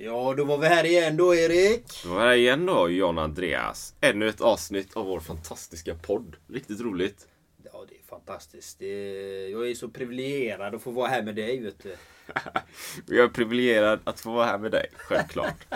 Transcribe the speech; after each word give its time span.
Ja, 0.00 0.34
då 0.36 0.44
var 0.44 0.58
vi 0.58 0.66
här 0.66 0.84
igen 0.84 1.16
då 1.16 1.34
Erik. 1.34 1.84
Då 2.04 2.14
är 2.14 2.20
här 2.20 2.36
igen 2.36 2.66
då, 2.66 2.90
John 2.90 3.18
Andreas. 3.18 3.94
Ännu 4.00 4.28
ett 4.28 4.40
avsnitt 4.40 4.96
av 4.96 5.06
vår 5.06 5.20
fantastiska 5.20 5.94
podd. 5.94 6.36
Riktigt 6.48 6.80
roligt. 6.80 7.28
Ja, 7.64 7.84
det 7.88 7.94
är 7.94 8.06
fantastiskt. 8.08 8.80
Jag 9.52 9.70
är 9.70 9.74
så 9.74 9.88
privilegierad 9.88 10.74
att 10.74 10.82
få 10.82 10.90
vara 10.90 11.08
här 11.08 11.22
med 11.22 11.34
dig, 11.34 11.60
vet 11.60 11.82
du. 11.82 11.96
Jag 13.16 13.24
är 13.24 13.28
privilegierad 13.28 14.00
att 14.04 14.20
få 14.20 14.32
vara 14.32 14.46
här 14.46 14.58
med 14.58 14.70
dig, 14.70 14.86
självklart. 14.96 15.66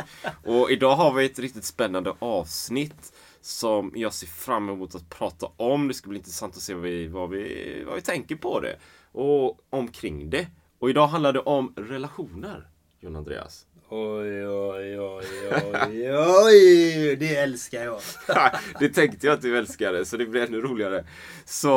Och 0.45 0.70
idag 0.70 0.97
har 0.97 1.12
vi 1.12 1.27
ett 1.27 1.39
riktigt 1.39 1.65
spännande 1.65 2.15
avsnitt 2.19 3.12
som 3.41 3.93
jag 3.95 4.15
ser 4.15 4.27
fram 4.27 4.69
emot 4.69 4.95
att 4.95 5.11
prata 5.11 5.47
om. 5.57 5.89
Det 5.89 5.95
ska 5.95 6.09
bli 6.09 6.19
intressant 6.19 6.57
att 6.57 6.62
se 6.62 6.75
vad 6.75 6.83
vi, 6.83 7.07
vad 7.07 7.31
vi, 7.31 7.83
vad 7.87 7.95
vi 7.95 8.03
tänker 8.03 8.37
på 8.37 8.61
det 8.61 8.77
och 9.12 9.59
omkring 9.70 10.31
det. 10.31 10.47
Och 10.79 10.91
idag 10.91 11.07
handlar 11.07 11.33
det 11.33 11.41
om 11.41 11.75
relationer, 11.77 12.69
John 13.01 13.17
Andreas. 13.17 13.67
Oj, 13.95 14.46
oj, 14.46 15.01
oj, 15.01 15.24
oj, 15.51 16.17
oj. 16.44 17.17
Det 17.17 17.36
älskar 17.36 17.84
jag. 17.84 18.00
det 18.80 18.89
tänkte 18.89 19.27
jag 19.27 19.34
att 19.34 19.42
du 19.42 19.58
älskade, 19.58 20.05
så 20.05 20.17
det 20.17 20.27
blir 20.27 20.42
ännu 20.42 20.61
roligare. 20.61 21.05
Så, 21.44 21.72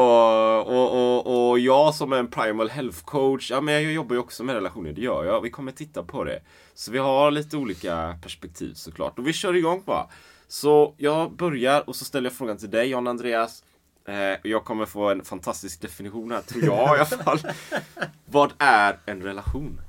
och, 0.59 0.91
och, 0.93 1.49
och 1.49 1.59
jag 1.59 1.95
som 1.95 2.13
är 2.13 2.17
en 2.17 2.27
primal 2.27 2.69
health 2.69 3.03
coach, 3.05 3.51
ja 3.51 3.61
men 3.61 3.73
jag 3.73 3.93
jobbar 3.93 4.15
ju 4.15 4.19
också 4.19 4.43
med 4.43 4.55
relationer, 4.55 4.93
det 4.93 5.01
gör 5.01 5.25
jag. 5.25 5.41
Vi 5.41 5.49
kommer 5.49 5.71
titta 5.71 6.03
på 6.03 6.23
det. 6.23 6.41
Så 6.73 6.91
vi 6.91 6.97
har 6.97 7.31
lite 7.31 7.57
olika 7.57 8.19
perspektiv 8.23 8.73
såklart. 8.73 9.19
Och 9.19 9.27
vi 9.27 9.33
kör 9.33 9.55
igång 9.55 9.83
bara. 9.85 10.07
Så 10.47 10.93
jag 10.97 11.31
börjar 11.31 11.89
och 11.89 11.95
så 11.95 12.05
ställer 12.05 12.29
jag 12.29 12.37
frågan 12.37 12.57
till 12.57 12.71
dig, 12.71 12.87
John 12.89 13.07
Andreas. 13.07 13.63
Eh, 14.07 14.39
jag 14.43 14.65
kommer 14.65 14.85
få 14.85 15.09
en 15.09 15.23
fantastisk 15.25 15.81
definition 15.81 16.31
här, 16.31 16.41
tror 16.41 16.63
jag 16.63 16.97
i 16.97 16.99
alla 16.99 17.05
fall. 17.05 17.39
Vad 18.25 18.53
är 18.57 18.99
en 19.05 19.21
relation? 19.21 19.81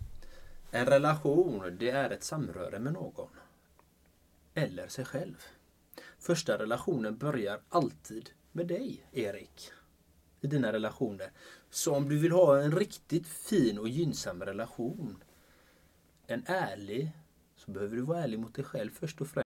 En 0.71 0.87
relation, 0.87 1.77
det 1.79 1.91
är 1.91 2.11
ett 2.11 2.25
samröre 2.25 2.79
med 2.79 2.93
någon. 2.93 3.31
Eller 4.55 4.89
sig 4.89 5.05
själv. 5.05 5.45
Första 6.19 6.59
relationen 6.59 7.17
börjar 7.17 7.61
alltid 7.69 8.31
med 8.53 8.67
dig, 8.67 9.07
Erik. 9.13 9.71
I 10.41 10.47
dina 10.47 10.73
relationer. 10.73 11.31
Så 11.71 11.95
om 11.95 12.09
du 12.09 12.19
vill 12.19 12.33
ha 12.33 12.63
en 12.63 12.73
riktigt 12.73 13.27
fin 13.27 13.79
och 13.79 13.89
gynnsam 13.89 14.43
relation, 14.43 15.25
en 16.27 16.43
ärlig, 16.47 17.13
så 17.57 17.71
behöver 17.71 17.97
du 17.97 18.03
vara 18.03 18.23
ärlig 18.23 18.39
mot 18.39 18.55
dig 18.55 18.65
själv 18.65 18.91
först 18.91 19.21
och 19.21 19.29
främst. 19.29 19.46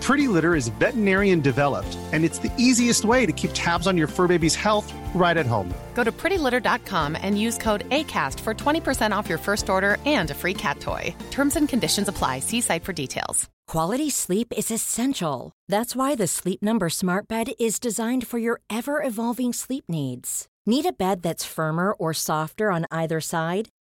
Pretty 0.00 0.28
Litter 0.28 0.54
is 0.54 0.68
veterinarian 0.80 1.40
developed, 1.40 1.98
and 2.12 2.24
it's 2.24 2.38
the 2.38 2.52
easiest 2.56 3.04
way 3.04 3.26
to 3.26 3.32
keep 3.32 3.50
tabs 3.52 3.86
on 3.86 3.98
your 3.98 4.06
fur 4.06 4.26
baby's 4.26 4.54
health 4.54 4.92
right 5.14 5.36
at 5.36 5.46
home. 5.46 5.72
Go 5.94 6.04
to 6.04 6.12
prettylitter.com 6.12 7.16
and 7.20 7.38
use 7.38 7.58
code 7.58 7.88
ACAST 7.90 8.40
for 8.40 8.54
20% 8.54 9.14
off 9.14 9.28
your 9.28 9.38
first 9.38 9.68
order 9.68 9.98
and 10.06 10.30
a 10.30 10.34
free 10.34 10.54
cat 10.54 10.80
toy. 10.80 11.14
Terms 11.30 11.56
and 11.56 11.68
conditions 11.68 12.08
apply. 12.08 12.38
See 12.40 12.62
site 12.62 12.84
for 12.84 12.94
details. 12.94 13.48
Quality 13.66 14.10
sleep 14.10 14.52
is 14.56 14.70
essential. 14.72 15.52
That's 15.68 15.94
why 15.94 16.16
the 16.16 16.26
Sleep 16.26 16.60
Number 16.60 16.88
Smart 16.90 17.28
Bed 17.28 17.52
is 17.60 17.78
designed 17.78 18.26
for 18.26 18.38
your 18.38 18.60
ever 18.68 19.00
evolving 19.00 19.52
sleep 19.52 19.84
needs. 19.88 20.48
Need 20.66 20.86
a 20.86 20.92
bed 20.92 21.22
that's 21.22 21.44
firmer 21.44 21.92
or 21.92 22.12
softer 22.12 22.72
on 22.72 22.86
either 22.90 23.20
side? 23.20 23.68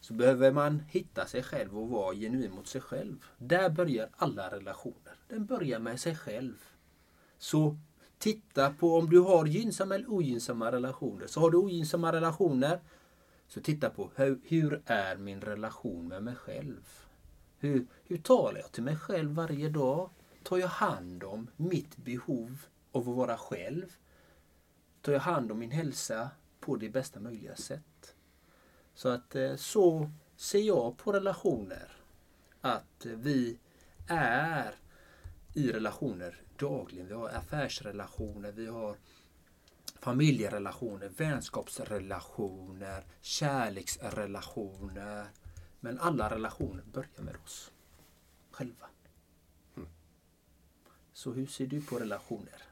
Så 0.00 0.14
behöver 0.14 0.52
man 0.52 0.82
hitta 0.88 1.26
sig 1.26 1.42
själv 1.42 1.78
och 1.78 1.88
vara 1.88 2.14
genuin 2.14 2.52
mot 2.52 2.66
sig 2.66 2.80
själv. 2.80 3.24
Där 3.38 3.70
börjar 3.70 4.08
alla 4.16 4.50
relationer. 4.50 5.14
Den 5.28 5.46
börjar 5.46 5.78
med 5.78 6.00
sig 6.00 6.16
själv. 6.16 6.64
Så 7.38 7.76
titta 8.18 8.70
på 8.70 8.98
om 8.98 9.10
du 9.10 9.20
har 9.20 9.46
gynnsamma 9.46 9.94
eller 9.94 10.10
ogynnsamma 10.10 10.72
relationer. 10.72 11.26
Så 11.26 11.40
har 11.40 11.50
du 11.50 11.56
ogynnsamma 11.56 12.12
relationer, 12.12 12.80
så 13.48 13.60
titta 13.60 13.90
på 13.90 14.10
hur, 14.14 14.40
hur 14.44 14.82
är 14.86 15.16
min 15.16 15.40
relation 15.40 16.08
med 16.08 16.22
mig 16.22 16.34
själv? 16.34 17.06
Hur, 17.58 17.86
hur 18.04 18.18
talar 18.18 18.60
jag 18.60 18.72
till 18.72 18.82
mig 18.82 18.96
själv 18.96 19.30
varje 19.30 19.68
dag? 19.68 20.10
Tar 20.42 20.58
jag 20.58 20.68
hand 20.68 21.24
om 21.24 21.50
mitt 21.56 21.96
behov 21.96 22.58
av 22.92 23.08
att 23.08 23.16
vara 23.16 23.36
själv? 23.36 23.96
Tar 25.00 25.12
jag 25.12 25.20
hand 25.20 25.52
om 25.52 25.58
min 25.58 25.70
hälsa 25.70 26.30
på 26.60 26.76
det 26.76 26.88
bästa 26.88 27.20
möjliga 27.20 27.56
sätt? 27.56 28.15
Så 28.96 29.08
att 29.08 29.34
eh, 29.34 29.56
så 29.56 30.10
ser 30.36 30.62
jag 30.62 30.96
på 30.96 31.12
relationer. 31.12 31.92
Att 32.60 33.06
vi 33.06 33.58
är 34.06 34.74
i 35.54 35.72
relationer 35.72 36.40
dagligen. 36.56 37.06
Vi 37.06 37.14
har 37.14 37.28
affärsrelationer, 37.28 38.52
vi 38.52 38.66
har 38.66 38.96
familjerelationer, 40.00 41.08
vänskapsrelationer, 41.08 43.04
kärleksrelationer. 43.20 45.26
Men 45.80 45.98
alla 45.98 46.30
relationer 46.30 46.82
börjar 46.92 47.22
med 47.22 47.36
oss 47.44 47.72
själva. 48.50 48.86
Så 51.12 51.32
hur 51.32 51.46
ser 51.46 51.66
du 51.66 51.82
på 51.82 51.98
relationer? 51.98 52.62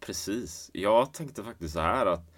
Precis. 0.00 0.70
Jag 0.72 1.12
tänkte 1.12 1.44
faktiskt 1.44 1.74
så 1.74 1.80
här 1.80 2.06
att 2.06 2.35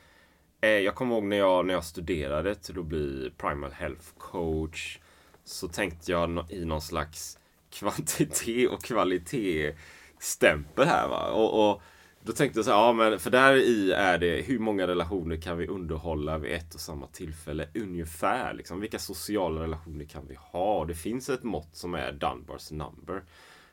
Eh, 0.60 0.70
jag 0.70 0.94
kommer 0.94 1.14
ihåg 1.14 1.24
när 1.24 1.36
jag, 1.36 1.66
när 1.66 1.74
jag 1.74 1.84
studerade 1.84 2.54
till 2.54 2.78
att 2.78 2.84
bli 2.84 3.32
primal 3.36 3.72
health 3.72 4.06
coach 4.18 4.98
så 5.44 5.68
tänkte 5.68 6.12
jag 6.12 6.46
i 6.50 6.64
någon 6.64 6.80
slags 6.80 7.38
kvantitet 7.70 8.70
och 8.70 8.82
kvalitet 8.82 9.74
stämpel 10.18 10.86
här 10.86 11.08
va. 11.08 11.30
Och, 11.30 11.70
och 11.70 11.82
då 12.22 12.32
tänkte 12.32 12.58
jag 12.58 12.64
så 12.64 12.70
här, 12.70 12.78
ja 12.78 12.92
men 12.92 13.18
för 13.18 13.30
där 13.30 13.54
i 13.54 13.92
är 13.92 14.18
det 14.18 14.42
hur 14.42 14.58
många 14.58 14.86
relationer 14.86 15.36
kan 15.36 15.58
vi 15.58 15.66
underhålla 15.66 16.38
vid 16.38 16.52
ett 16.52 16.74
och 16.74 16.80
samma 16.80 17.06
tillfälle 17.06 17.68
ungefär 17.74 18.54
liksom. 18.54 18.80
Vilka 18.80 18.98
sociala 18.98 19.62
relationer 19.62 20.04
kan 20.04 20.26
vi 20.28 20.34
ha? 20.40 20.84
Det 20.84 20.94
finns 20.94 21.28
ett 21.28 21.42
mått 21.42 21.76
som 21.76 21.94
är 21.94 22.12
Dunbars 22.12 22.70
number. 22.70 23.22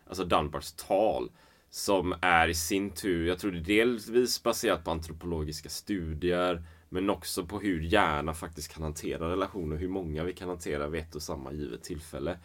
Alltså 0.07 0.25
Dunbars 0.25 0.71
tal. 0.71 1.31
Som 1.69 2.15
är 2.21 2.47
i 2.47 2.53
sin 2.53 2.89
tur, 2.89 3.27
jag 3.27 3.39
tror 3.39 3.51
det 3.51 3.57
är 3.57 3.61
delvis 3.61 4.43
baserat 4.43 4.83
på 4.83 4.91
antropologiska 4.91 5.69
studier. 5.69 6.63
Men 6.95 7.09
också 7.09 7.45
på 7.45 7.59
hur 7.59 7.81
hjärnan 7.81 8.35
faktiskt 8.35 8.73
kan 8.73 8.83
hantera 8.83 9.31
relationer, 9.31 9.77
hur 9.77 9.87
många 9.87 10.23
vi 10.23 10.33
kan 10.33 10.49
hantera 10.49 10.87
vid 10.87 11.01
ett 11.01 11.15
och 11.15 11.21
samma 11.21 11.51
givet 11.51 11.83
tillfälle. 11.83 12.37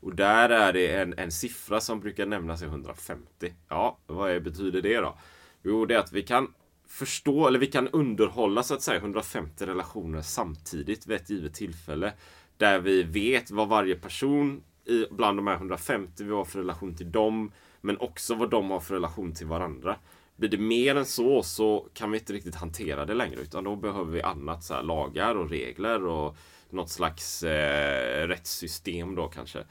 Och 0.00 0.14
där 0.14 0.48
är 0.48 0.72
det 0.72 0.96
en, 0.96 1.18
en 1.18 1.32
siffra 1.32 1.80
som 1.80 2.00
brukar 2.00 2.26
nämnas 2.26 2.62
i 2.62 2.64
150. 2.64 3.54
Ja, 3.68 3.98
vad 4.06 4.30
är, 4.30 4.40
betyder 4.40 4.82
det 4.82 4.96
då? 4.96 5.18
Jo, 5.62 5.86
det 5.86 5.94
är 5.94 5.98
att 5.98 6.12
vi 6.12 6.22
kan 6.22 6.54
förstå, 6.86 7.46
eller 7.46 7.58
vi 7.58 7.66
kan 7.66 7.88
underhålla 7.88 8.62
så 8.62 8.74
att 8.74 8.82
säga 8.82 8.98
150 8.98 9.66
relationer 9.66 10.22
samtidigt 10.22 11.06
vid 11.06 11.16
ett 11.16 11.30
givet 11.30 11.54
tillfälle. 11.54 12.12
Där 12.56 12.80
vi 12.80 13.02
vet 13.02 13.50
vad 13.50 13.68
varje 13.68 13.94
person 13.94 14.62
i, 14.84 15.06
bland 15.10 15.38
de 15.38 15.46
här 15.46 15.54
150 15.54 16.24
vi 16.24 16.32
har 16.32 16.44
för 16.44 16.58
relation 16.58 16.94
till 16.94 17.12
dem. 17.12 17.52
Men 17.80 17.98
också 17.98 18.34
vad 18.34 18.50
de 18.50 18.70
har 18.70 18.80
för 18.80 18.94
relation 18.94 19.34
till 19.34 19.46
varandra. 19.46 19.96
Blir 20.38 20.48
det 20.48 20.58
mer 20.58 20.96
än 20.96 21.06
så 21.06 21.42
så 21.42 21.88
kan 21.94 22.10
vi 22.10 22.18
inte 22.18 22.32
riktigt 22.32 22.54
hantera 22.54 23.04
det 23.04 23.14
längre 23.14 23.40
utan 23.40 23.64
då 23.64 23.76
behöver 23.76 24.12
vi 24.12 24.22
annat 24.22 24.64
så 24.64 24.74
här, 24.74 24.82
lagar 24.82 25.34
och 25.34 25.50
regler 25.50 26.06
och 26.06 26.36
något 26.70 26.90
slags 26.90 27.42
eh, 27.42 28.26
rättssystem 28.26 29.14
då 29.14 29.28
kanske. 29.28 29.64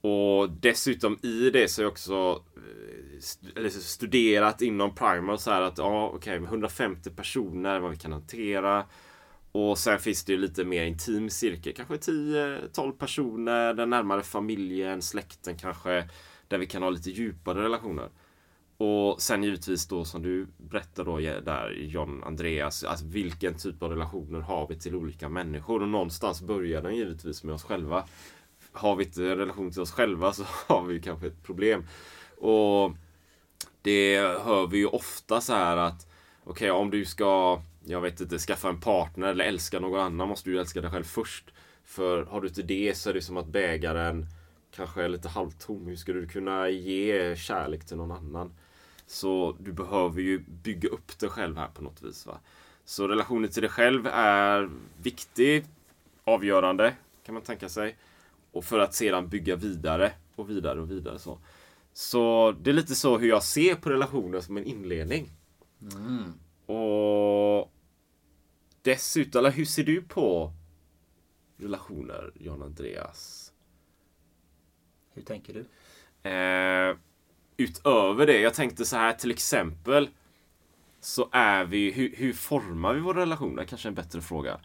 Och 0.00 0.50
dessutom 0.50 1.18
i 1.22 1.50
det 1.50 1.68
så 1.68 1.80
har 1.80 1.84
jag 1.84 1.92
också 1.92 2.44
eh, 3.56 3.68
studerat 3.68 4.62
inom 4.62 4.94
Primal 4.94 5.38
så 5.38 5.50
här 5.50 5.62
att 5.62 5.78
ja 5.78 6.06
okej 6.14 6.36
okay, 6.36 6.46
150 6.46 7.10
personer 7.10 7.80
vad 7.80 7.90
vi 7.90 7.96
kan 7.96 8.12
hantera. 8.12 8.86
Och 9.52 9.78
sen 9.78 9.98
finns 9.98 10.24
det 10.24 10.32
ju 10.32 10.38
lite 10.38 10.64
mer 10.64 10.84
intim 10.84 11.30
cirkel, 11.30 11.72
kanske 11.72 11.94
10-12 11.94 12.92
personer, 12.92 13.74
den 13.74 13.90
närmare 13.90 14.22
familjen, 14.22 15.02
släkten 15.02 15.56
kanske. 15.56 16.08
Där 16.48 16.58
vi 16.58 16.66
kan 16.66 16.82
ha 16.82 16.90
lite 16.90 17.10
djupare 17.10 17.62
relationer. 17.62 18.08
Och 18.82 19.22
sen 19.22 19.42
givetvis 19.42 19.86
då 19.86 20.04
som 20.04 20.22
du 20.22 20.46
berättar 20.56 21.04
då 21.04 21.18
där 21.18 21.70
John 21.70 22.22
Andreas, 22.24 22.84
alltså 22.84 23.06
vilken 23.06 23.54
typ 23.54 23.82
av 23.82 23.90
relationer 23.90 24.40
har 24.40 24.68
vi 24.68 24.78
till 24.78 24.94
olika 24.94 25.28
människor? 25.28 25.82
Och 25.82 25.88
någonstans 25.88 26.42
börjar 26.42 26.82
den 26.82 26.96
givetvis 26.96 27.44
med 27.44 27.54
oss 27.54 27.62
själva. 27.62 28.04
Har 28.72 28.96
vi 28.96 29.04
inte 29.04 29.22
en 29.22 29.36
relation 29.36 29.70
till 29.70 29.80
oss 29.80 29.92
själva 29.92 30.32
så 30.32 30.44
har 30.66 30.82
vi 30.82 31.00
kanske 31.00 31.26
ett 31.26 31.42
problem. 31.42 31.86
Och 32.38 32.92
det 33.82 34.18
hör 34.18 34.66
vi 34.66 34.78
ju 34.78 34.86
ofta 34.86 35.40
så 35.40 35.52
här 35.52 35.76
att 35.76 36.10
okej, 36.44 36.70
okay, 36.70 36.82
om 36.82 36.90
du 36.90 37.04
ska, 37.04 37.62
jag 37.84 38.00
vet 38.00 38.20
inte, 38.20 38.38
skaffa 38.38 38.68
en 38.68 38.80
partner 38.80 39.28
eller 39.28 39.44
älska 39.44 39.80
någon 39.80 40.00
annan 40.00 40.28
måste 40.28 40.50
du 40.50 40.60
älska 40.60 40.80
dig 40.80 40.90
själv 40.90 41.04
först. 41.04 41.50
För 41.84 42.24
har 42.24 42.40
du 42.40 42.48
inte 42.48 42.62
det 42.62 42.96
så 42.96 43.10
är 43.10 43.14
det 43.14 43.22
som 43.22 43.36
att 43.36 43.46
bägaren 43.46 44.26
kanske 44.76 45.02
är 45.02 45.08
lite 45.08 45.28
halvtom. 45.28 45.86
Hur 45.86 45.96
ska 45.96 46.12
du 46.12 46.28
kunna 46.28 46.68
ge 46.68 47.36
kärlek 47.36 47.86
till 47.86 47.96
någon 47.96 48.12
annan? 48.12 48.52
Så 49.10 49.56
du 49.60 49.72
behöver 49.72 50.20
ju 50.20 50.38
bygga 50.38 50.88
upp 50.88 51.18
dig 51.18 51.28
själv 51.28 51.56
här 51.56 51.68
på 51.68 51.82
något 51.82 52.02
vis. 52.02 52.26
Va? 52.26 52.40
Så 52.84 53.08
relationen 53.08 53.50
till 53.50 53.62
dig 53.62 53.70
själv 53.70 54.06
är 54.06 54.70
viktig, 55.02 55.64
avgörande 56.24 56.94
kan 57.24 57.34
man 57.34 57.42
tänka 57.42 57.68
sig. 57.68 57.96
Och 58.52 58.64
för 58.64 58.78
att 58.78 58.94
sedan 58.94 59.28
bygga 59.28 59.56
vidare 59.56 60.12
och 60.36 60.50
vidare 60.50 60.80
och 60.80 60.90
vidare. 60.90 61.18
Så, 61.18 61.38
så 61.92 62.52
det 62.60 62.70
är 62.70 62.74
lite 62.74 62.94
så 62.94 63.18
hur 63.18 63.28
jag 63.28 63.42
ser 63.42 63.74
på 63.74 63.90
relationer 63.90 64.40
som 64.40 64.56
en 64.56 64.64
inledning. 64.64 65.30
Mm. 65.82 66.32
Och 66.66 67.72
dessutom, 68.82 69.38
eller 69.38 69.50
hur 69.50 69.64
ser 69.64 69.84
du 69.84 70.02
på 70.02 70.52
relationer, 71.56 72.32
John 72.34 72.62
Andreas? 72.62 73.52
Hur 75.12 75.22
tänker 75.22 75.54
du? 75.54 75.60
Eh, 76.30 76.96
utöver 77.60 78.26
det, 78.26 78.40
jag 78.40 78.54
tänkte 78.54 78.84
så 78.84 78.96
här 78.96 79.12
till 79.12 79.30
exempel. 79.30 80.08
Så 81.00 81.28
är 81.32 81.64
vi, 81.64 81.90
hur, 81.90 82.14
hur 82.16 82.32
formar 82.32 82.94
vi 82.94 83.00
våra 83.00 83.20
relationer? 83.20 83.64
Kanske 83.64 83.88
en 83.88 83.94
bättre 83.94 84.20
fråga. 84.20 84.60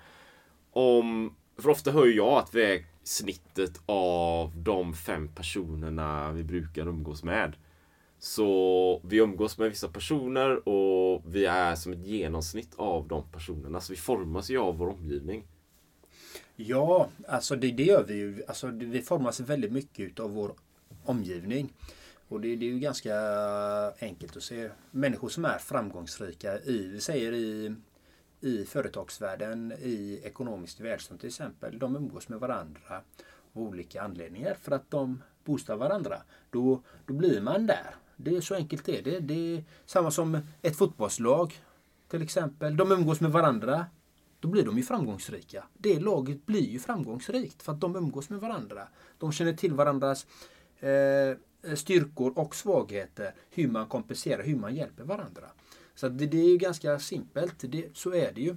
Om, 0.72 1.36
för 1.58 1.70
ofta 1.70 1.92
hör 1.92 2.06
jag 2.06 2.34
att 2.34 2.56
vi 2.56 2.64
är 2.64 2.86
snittet 3.04 3.82
av 3.86 4.52
de 4.56 4.94
fem 4.94 5.28
personerna 5.28 6.32
vi 6.32 6.44
brukar 6.44 6.88
umgås 6.88 7.24
med. 7.24 7.56
Så 8.20 9.02
vi 9.04 9.18
umgås 9.18 9.58
med 9.58 9.70
vissa 9.70 9.88
personer 9.88 10.70
och 10.70 11.24
vi 11.28 11.46
är 11.46 11.76
som 11.76 11.94
ett 11.94 12.06
genomsnitt 12.06 12.76
av 12.76 13.08
de 13.08 13.24
personerna. 13.32 13.82
Så 13.82 13.94
vi 13.94 13.98
formas 13.98 14.50
ju 14.50 14.58
av 14.58 14.78
vår 14.78 14.88
omgivning. 14.88 15.44
Ja, 16.56 17.10
alltså 17.28 17.56
det, 17.56 17.72
det 17.72 17.84
gör 17.84 18.04
vi 18.08 18.14
ju. 18.14 18.44
Alltså 18.48 18.68
vi 18.68 19.02
formas 19.02 19.40
väldigt 19.40 19.72
mycket 19.72 20.20
av 20.20 20.32
vår 20.32 20.54
omgivning. 21.06 21.74
Och 22.28 22.42
det, 22.42 22.56
det, 22.56 22.66
är 22.66 22.70
ju 22.70 22.80
ganska 22.80 23.16
enkelt 24.00 24.38
att 24.38 24.44
se. 24.44 24.70
Människor 24.92 25.30
som 25.30 25.46
är 25.46 25.58
framgångsrika 25.58 26.60
i, 26.60 26.88
vi 26.88 27.02
säger 27.02 27.34
i, 27.34 27.76
i 28.42 28.66
företagsvärlden, 28.66 29.74
i 29.82 30.22
ekonomiskt 30.24 30.80
välstånd 30.80 31.20
till 31.20 31.30
exempel. 31.30 31.80
De 31.80 31.96
umgås 31.96 32.30
med 32.30 32.40
varandra 32.40 33.02
av 33.54 33.62
olika 33.62 34.02
anledningar 34.02 34.58
för 34.62 34.72
att 34.72 34.92
de 34.92 35.22
boostar 35.44 35.76
varandra. 35.76 36.22
Då, 36.50 36.82
då 37.06 37.14
blir 37.14 37.42
man 37.42 37.68
där. 37.68 37.96
Det 38.16 38.36
är 38.36 38.42
så 38.42 38.56
enkelt 38.56 38.86
det 38.86 38.98
är 38.98 39.02
det. 39.02 39.20
Det 39.20 39.56
är 39.56 39.64
samma 39.86 40.12
som 40.12 40.40
ett 40.62 40.76
fotbollslag 40.76 41.62
till 42.08 42.22
exempel. 42.22 42.78
De 42.78 42.92
umgås 42.92 43.22
med 43.22 43.32
varandra. 43.32 43.86
Då 44.40 44.48
blir 44.48 44.66
de 44.66 44.78
ju 44.78 44.84
framgångsrika. 44.84 45.64
Det 45.74 46.00
laget 46.00 46.46
blir 46.46 46.70
ju 46.70 46.80
framgångsrikt 46.80 47.64
för 47.64 47.72
att 47.72 47.82
de 47.82 47.96
umgås 47.96 48.30
med 48.30 48.40
varandra. 48.40 48.88
De 49.18 49.32
känner 49.32 49.54
till 49.54 49.74
varandras 49.74 50.26
eh, 50.80 51.38
Eh, 51.66 51.76
styrkor 51.76 52.34
och 52.36 52.56
svagheter. 52.56 53.34
Hur 53.50 53.68
man 53.68 53.88
kompenserar, 53.88 54.44
hur 54.44 54.56
man 54.56 54.76
hjälper 54.76 55.04
varandra. 55.04 55.44
Så 55.96 56.10
det, 56.10 56.26
det, 56.26 56.38
är 56.38 56.50
ju 56.50 56.58
ganska 56.58 57.00
simpelt. 57.00 57.56
Det, 57.60 57.98
så 57.98 58.14
är 58.14 58.32
det 58.32 58.42
ju. 58.42 58.56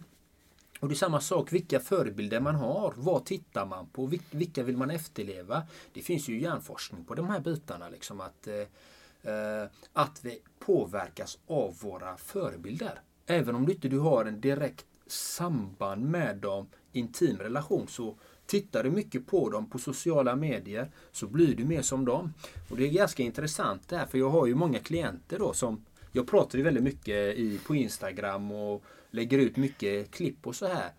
Och 0.81 0.89
det 0.89 0.95
är 0.95 0.97
samma 0.97 1.21
sak, 1.21 1.53
vilka 1.53 1.81
förebilder 1.81 2.41
man 2.41 2.55
har. 2.55 2.95
Vad 2.97 3.25
tittar 3.25 3.67
man 3.67 3.87
på? 3.87 4.11
Vilka 4.31 4.63
vill 4.63 4.77
man 4.77 4.91
efterleva? 4.91 5.63
Det 5.93 6.01
finns 6.01 6.29
ju 6.29 6.41
hjärnforskning 6.41 7.05
på 7.05 7.15
de 7.15 7.29
här 7.31 7.41
bitarna. 7.41 7.89
Liksom 7.89 8.21
att, 8.21 8.47
eh, 8.47 9.33
eh, 9.33 9.69
att 9.93 10.25
vi 10.25 10.43
påverkas 10.59 11.39
av 11.47 11.77
våra 11.81 12.17
förebilder. 12.17 13.01
Även 13.27 13.55
om 13.55 13.67
du 13.67 13.73
inte 13.73 13.89
du 13.89 13.99
har 13.99 14.25
en 14.25 14.41
direkt 14.41 14.87
samband 15.07 16.05
med 16.05 16.37
dem, 16.37 16.67
intim 16.93 17.37
relation, 17.37 17.89
så 17.89 18.17
Tittar 18.49 18.85
du 18.85 18.91
mycket 18.91 19.27
på 19.27 19.51
dem 19.51 19.71
på 19.71 19.79
sociala 19.79 20.37
medier 20.37 20.91
så 21.13 21.27
blir 21.27 21.55
du 21.55 21.65
mer 21.65 21.83
som 21.83 22.05
dem. 22.05 22.33
Och 22.71 22.77
Det 22.77 22.87
är 22.87 22.91
ganska 22.91 23.23
intressant 23.23 23.89
det 23.89 23.97
här 23.97 24.07
för 24.07 24.19
jag 24.19 24.31
har 24.31 24.47
ju 24.47 24.55
många 24.55 24.79
klienter 24.79 25.39
då 25.39 25.53
som 25.53 25.85
Jag 26.13 26.27
pratar 26.27 26.59
ju 26.59 26.65
väldigt 26.65 26.83
mycket 26.83 27.37
i, 27.37 27.61
på 27.67 27.75
Instagram 27.75 28.53
och 28.53 28.85
lägger 29.11 29.39
ut 29.39 29.57
mycket 29.57 30.11
klipp 30.11 30.47
och 30.47 30.55
så 30.55 30.67
här. 30.67 30.93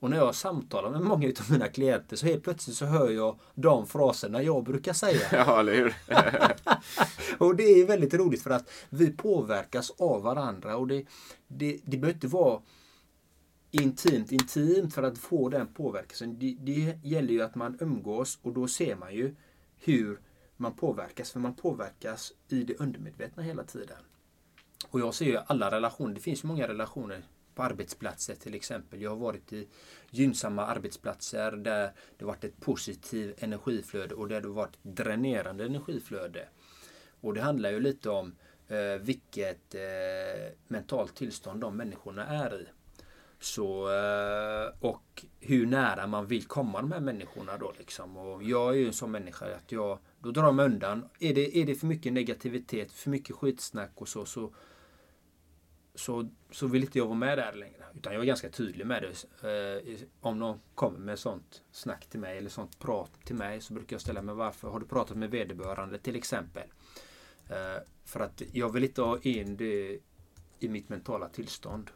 Och 0.00 0.10
när 0.10 0.16
jag 0.16 0.34
samtalar 0.34 0.90
med 0.90 1.00
många 1.00 1.28
av 1.28 1.50
mina 1.50 1.68
klienter 1.68 2.16
så 2.16 2.26
helt 2.26 2.42
plötsligt 2.44 2.76
så 2.76 2.84
hör 2.84 3.10
jag 3.10 3.38
de 3.54 3.86
fraserna 3.86 4.42
jag 4.42 4.64
brukar 4.64 4.92
säga. 4.92 5.26
Ja, 5.32 5.60
eller 5.60 5.74
hur? 5.74 5.94
och 7.38 7.56
det 7.56 7.62
är 7.62 7.86
väldigt 7.86 8.14
roligt 8.14 8.42
för 8.42 8.50
att 8.50 8.70
vi 8.88 9.10
påverkas 9.10 9.90
av 9.98 10.22
varandra 10.22 10.76
och 10.76 10.86
det, 10.86 11.04
det, 11.48 11.80
det 11.84 11.96
behöver 11.96 12.14
inte 12.14 12.26
vara 12.26 12.60
intimt 13.74 14.32
intimt 14.32 14.94
för 14.94 15.02
att 15.02 15.18
få 15.18 15.48
den 15.48 15.66
påverkelsen. 15.66 16.38
Det, 16.38 16.56
det 16.60 16.98
gäller 17.02 17.32
ju 17.32 17.42
att 17.42 17.54
man 17.54 17.78
umgås 17.80 18.38
och 18.42 18.52
då 18.52 18.68
ser 18.68 18.96
man 18.96 19.14
ju 19.14 19.34
hur 19.76 20.20
man 20.56 20.76
påverkas. 20.76 21.30
För 21.30 21.40
man 21.40 21.54
påverkas 21.54 22.32
i 22.48 22.64
det 22.64 22.80
undermedvetna 22.80 23.42
hela 23.42 23.64
tiden. 23.64 23.98
Och 24.90 25.00
jag 25.00 25.14
ser 25.14 25.24
ju 25.24 25.38
alla 25.46 25.70
relationer. 25.70 26.14
Det 26.14 26.20
finns 26.20 26.44
ju 26.44 26.48
många 26.48 26.68
relationer 26.68 27.22
på 27.54 27.62
arbetsplatser 27.62 28.34
till 28.34 28.54
exempel. 28.54 29.02
Jag 29.02 29.10
har 29.10 29.16
varit 29.16 29.52
i 29.52 29.68
gynnsamma 30.10 30.66
arbetsplatser 30.66 31.52
där 31.52 31.92
det 32.16 32.24
varit 32.24 32.44
ett 32.44 32.60
positivt 32.60 33.42
energiflöde 33.42 34.14
och 34.14 34.28
där 34.28 34.40
det 34.40 34.48
varit 34.48 34.78
dränerande 34.82 35.64
energiflöde. 35.64 36.48
Och 37.20 37.34
det 37.34 37.40
handlar 37.40 37.70
ju 37.70 37.80
lite 37.80 38.10
om 38.10 38.34
eh, 38.68 39.00
vilket 39.00 39.74
eh, 39.74 40.52
mentalt 40.68 41.14
tillstånd 41.16 41.60
de 41.60 41.76
människorna 41.76 42.26
är 42.26 42.60
i. 42.60 42.66
Så, 43.44 43.88
eh, 43.88 44.72
och 44.80 45.24
hur 45.40 45.66
nära 45.66 46.06
man 46.06 46.26
vill 46.26 46.44
komma 46.44 46.80
de 46.80 46.92
här 46.92 47.00
människorna 47.00 47.56
då 47.56 47.72
liksom. 47.78 48.16
Och 48.16 48.42
jag 48.42 48.70
är 48.70 48.78
ju 48.78 48.86
en 48.86 48.92
sån 48.92 49.10
människa 49.10 49.56
att 49.56 49.72
jag, 49.72 49.98
då 50.18 50.30
drar 50.30 50.44
jag 50.44 50.54
mig 50.54 50.66
undan. 50.66 51.08
Är 51.20 51.34
det, 51.34 51.58
är 51.58 51.66
det 51.66 51.74
för 51.74 51.86
mycket 51.86 52.12
negativitet, 52.12 52.92
för 52.92 53.10
mycket 53.10 53.36
skitsnack 53.36 53.90
och 53.94 54.08
så, 54.08 54.24
så, 54.24 54.54
så, 55.94 56.28
så 56.50 56.66
vill 56.66 56.82
inte 56.82 56.98
jag 56.98 57.06
vara 57.06 57.14
med 57.14 57.38
där 57.38 57.52
längre. 57.52 57.84
Utan 57.94 58.12
jag 58.12 58.22
är 58.22 58.26
ganska 58.26 58.48
tydlig 58.48 58.86
med 58.86 59.02
det. 59.02 59.48
Eh, 59.48 59.98
om 60.20 60.38
någon 60.38 60.60
kommer 60.74 60.98
med 60.98 61.18
sånt 61.18 61.62
snack 61.72 62.06
till 62.06 62.20
mig 62.20 62.38
eller 62.38 62.50
sånt 62.50 62.78
prat 62.78 63.10
till 63.24 63.36
mig 63.36 63.60
så 63.60 63.74
brukar 63.74 63.94
jag 63.94 64.00
ställa 64.00 64.22
mig 64.22 64.34
varför 64.34 64.68
har 64.68 64.80
du 64.80 64.86
pratat 64.86 65.16
med 65.16 65.30
vederbörande 65.30 65.98
till 65.98 66.16
exempel. 66.16 66.68
Eh, 67.48 67.82
för 68.04 68.20
att 68.20 68.42
jag 68.52 68.72
vill 68.72 68.84
inte 68.84 69.02
ha 69.02 69.18
in 69.22 69.56
det 69.56 69.98
i 70.58 70.68
mitt 70.68 70.88
mentala 70.88 71.28
tillstånd 71.28 71.90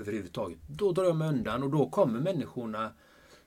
överhuvudtaget. 0.00 0.58
Då 0.68 0.92
drar 0.92 1.04
jag 1.04 1.16
mig 1.16 1.28
undan 1.28 1.62
och 1.62 1.70
då 1.70 1.88
kommer 1.88 2.20
människorna 2.20 2.90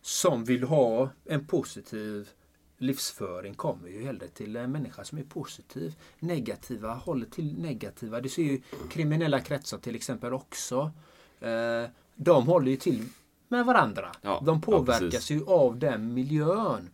som 0.01 0.43
vill 0.43 0.63
ha 0.63 1.09
en 1.25 1.47
positiv 1.47 2.29
livsföring 2.77 3.53
kommer 3.53 3.89
ju 3.89 4.03
hellre 4.03 4.27
till 4.27 4.55
en 4.55 4.71
människa 4.71 5.03
som 5.03 5.17
är 5.17 5.23
positiv. 5.23 5.95
Negativa 6.19 6.93
håller 6.93 7.25
till 7.25 7.61
negativa. 7.61 8.21
Det 8.21 8.29
ser 8.29 8.43
ju 8.43 8.61
kriminella 8.89 9.39
kretsar 9.39 9.77
till 9.77 9.95
exempel 9.95 10.33
också. 10.33 10.91
Eh, 11.39 11.89
de 12.15 12.47
håller 12.47 12.71
ju 12.71 12.77
till 12.77 13.05
med 13.47 13.65
varandra. 13.65 14.11
Ja, 14.21 14.41
de 14.45 14.55
ja, 14.55 14.61
påverkas 14.61 14.99
precis. 14.99 15.31
ju 15.31 15.45
av 15.45 15.79
den 15.79 16.13
miljön. 16.13 16.89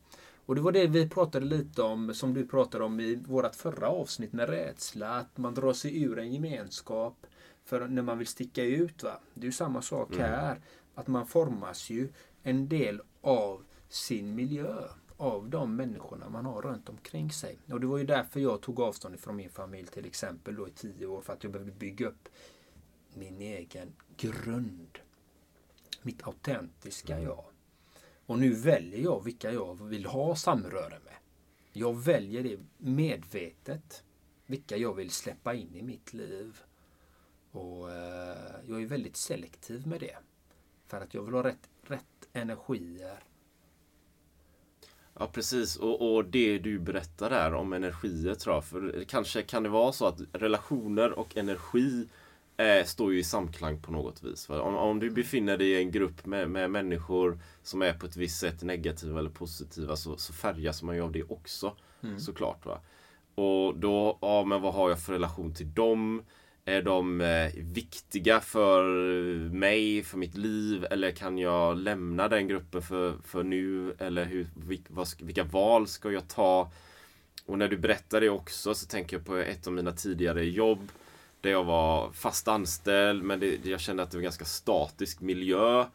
Och 0.46 0.56
det 0.56 0.62
var 0.62 0.72
det 0.72 0.88
vi 0.88 1.10
pratade 1.10 1.46
lite 1.46 1.82
om, 1.82 2.14
som 2.14 2.34
du 2.34 2.48
pratade 2.48 2.84
om 2.84 3.00
i 3.00 3.16
vårt 3.16 3.56
förra 3.56 3.88
avsnitt 3.88 4.34
med 4.34 4.50
rädsla. 4.50 5.10
Att 5.10 5.38
man 5.38 5.54
drar 5.54 5.74
sig 5.74 6.04
ur 6.04 6.20
en 6.20 6.34
gemenskap 6.34 7.26
för 7.64 7.88
när 7.88 8.02
man 8.02 8.18
vill 8.18 8.28
sticka 8.28 8.64
ut. 8.64 9.04
Va? 9.04 9.20
Det 9.34 9.42
är 9.42 9.46
ju 9.46 9.52
samma 9.52 9.82
sak 9.82 10.16
här. 10.16 10.62
Att 10.96 11.08
man 11.08 11.28
formas 11.28 11.90
ju 11.90 12.10
en 12.44 12.70
del 12.70 13.02
av 13.22 13.64
sin 13.90 14.36
miljö. 14.36 14.88
Av 15.18 15.50
de 15.50 15.76
människorna 15.76 16.30
man 16.30 16.46
har 16.46 16.62
runt 16.62 16.90
omkring 16.90 17.32
sig. 17.32 17.60
Och 17.72 17.80
det 17.80 17.88
var 17.88 17.98
ju 17.98 18.06
därför 18.06 18.40
jag 18.40 18.62
tog 18.62 18.80
avstånd 18.80 19.20
från 19.20 19.36
min 19.36 19.50
familj 19.50 19.88
till 19.88 20.06
exempel 20.06 20.56
då 20.56 20.68
i 20.68 20.72
tio 20.72 21.06
år. 21.06 21.22
För 21.22 21.34
att 21.34 21.44
jag 21.44 21.54
behövde 21.54 21.72
bygga 21.72 22.08
upp 22.08 22.30
min 23.14 23.42
egen 23.42 23.94
grund. 24.18 25.00
Mitt 26.02 26.28
autentiska 26.28 27.20
jag. 27.20 27.46
Och 28.26 28.40
nu 28.40 28.54
väljer 28.54 29.00
jag 29.00 29.24
vilka 29.24 29.52
jag 29.52 29.84
vill 29.84 30.06
ha 30.06 30.36
samröre 30.36 31.00
med. 31.06 31.16
Jag 31.74 32.04
väljer 32.04 32.44
det 32.44 32.60
medvetet. 32.78 34.04
Vilka 34.46 34.78
jag 34.78 34.94
vill 34.94 35.10
släppa 35.10 35.54
in 35.54 35.76
i 35.76 35.82
mitt 35.82 36.14
liv. 36.14 36.62
Och 37.52 37.92
eh, 37.92 38.56
jag 38.68 38.82
är 38.82 38.86
väldigt 38.86 39.18
selektiv 39.18 39.88
med 39.88 40.00
det. 40.00 40.18
För 40.88 41.02
att 41.02 41.14
jag 41.14 41.24
vill 41.24 41.34
ha 41.34 41.44
rätt, 41.44 41.70
rätt 41.82 42.28
energier. 42.34 43.24
Ja 45.14 45.28
precis 45.28 45.76
och, 45.76 46.16
och 46.16 46.26
det 46.26 46.60
du 46.60 46.80
berättar 46.80 47.30
där 47.30 47.54
om 47.54 47.74
energier 47.74 48.36
tror 48.36 48.56
jag. 48.56 48.66
För 48.66 49.04
kanske 49.08 49.42
kan 49.42 49.64
det 49.64 49.70
vara 49.70 49.92
så 49.92 50.06
att 50.06 50.22
relationer 50.34 51.12
och 51.12 51.38
energi 51.38 52.08
eh, 52.58 52.86
står 52.86 53.14
ju 53.14 53.20
i 53.20 53.24
samklang 53.24 53.82
på 53.82 53.92
något 53.92 54.24
vis. 54.24 54.50
Om, 54.50 54.76
om 54.76 55.00
du 55.00 55.10
befinner 55.10 55.58
dig 55.58 55.68
i 55.68 55.78
en 55.78 55.92
grupp 55.92 56.26
med, 56.26 56.50
med 56.50 56.72
människor 56.72 57.40
som 57.64 57.82
är 57.82 57.94
på 57.94 58.06
ett 58.06 58.18
visst 58.18 58.40
sätt 58.40 58.64
negativa 58.64 59.20
eller 59.20 59.30
positiva 59.30 59.96
så, 59.96 60.18
så 60.18 60.34
färgas 60.34 60.84
man 60.84 60.96
ju 60.96 61.02
av 61.02 61.12
det 61.12 61.24
också. 61.24 61.76
Såklart. 62.18 62.66
Va? 62.66 62.80
Och 63.36 63.78
då, 63.78 64.18
ja 64.22 64.44
men 64.44 64.62
vad 64.62 64.74
har 64.74 64.90
jag 64.90 65.00
för 65.00 65.14
relation 65.14 65.54
till 65.54 65.74
dem? 65.74 66.24
Är 66.72 66.82
de 66.82 67.22
eh, 67.22 67.52
viktiga 67.56 68.40
för 68.40 68.84
mig, 69.50 70.04
för 70.04 70.18
mitt 70.18 70.38
liv? 70.38 70.86
Eller 70.92 71.12
kan 71.12 71.38
jag 71.38 71.78
lämna 71.78 72.28
den 72.28 72.48
gruppen 72.48 72.82
för, 72.82 73.16
för 73.24 73.44
nu? 73.44 73.96
Eller 74.00 74.26
hur, 74.26 74.48
vilka 75.20 75.44
val 75.44 75.88
ska 75.88 76.12
jag 76.12 76.28
ta? 76.28 76.72
Och 77.46 77.58
när 77.58 77.68
du 77.68 77.78
berättar 77.78 78.22
det 78.22 78.30
också 78.30 78.76
så 78.76 78.88
tänker 78.88 79.18
jag 79.18 79.26
på 79.26 79.36
ett 79.36 79.68
av 79.68 79.74
mina 79.74 79.92
tidigare 79.92 80.46
jobb. 80.46 80.92
Där 81.42 81.50
jag 81.50 81.64
var 81.64 82.12
fast 82.12 82.48
anställd 82.48 83.24
men 83.24 83.40
det, 83.40 83.66
jag 83.66 83.80
kände 83.80 84.04
att 84.04 84.12
det 84.12 84.18
var 84.18 84.22
en 84.22 84.24
ganska 84.24 84.46
statisk 84.46 85.22
miljö. 85.22 85.86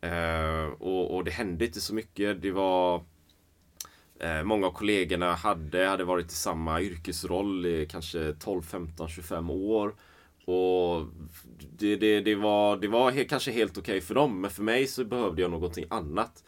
Eh, 0.00 0.64
och, 0.78 1.14
och 1.14 1.24
det 1.24 1.30
hände 1.30 1.64
inte 1.64 1.80
så 1.80 1.94
mycket. 1.94 2.42
Det 2.42 2.50
var 2.50 3.04
Eh, 4.20 4.42
många 4.42 4.66
av 4.66 4.72
kollegorna 4.72 5.34
hade, 5.34 5.86
hade 5.86 6.04
varit 6.04 6.32
i 6.32 6.34
samma 6.34 6.80
yrkesroll 6.80 7.66
i 7.66 7.86
kanske 7.90 8.32
12, 8.32 8.62
15, 8.62 9.08
25 9.08 9.50
år. 9.50 9.94
Och 10.44 11.06
det, 11.78 11.96
det, 11.96 12.20
det 12.20 12.34
var, 12.34 12.76
det 12.76 12.88
var 12.88 13.10
he, 13.10 13.24
kanske 13.24 13.50
helt 13.50 13.78
okej 13.78 14.00
för 14.00 14.14
dem, 14.14 14.40
men 14.40 14.50
för 14.50 14.62
mig 14.62 14.86
så 14.86 15.04
behövde 15.04 15.42
jag 15.42 15.50
någonting 15.50 15.84
annat. 15.90 16.44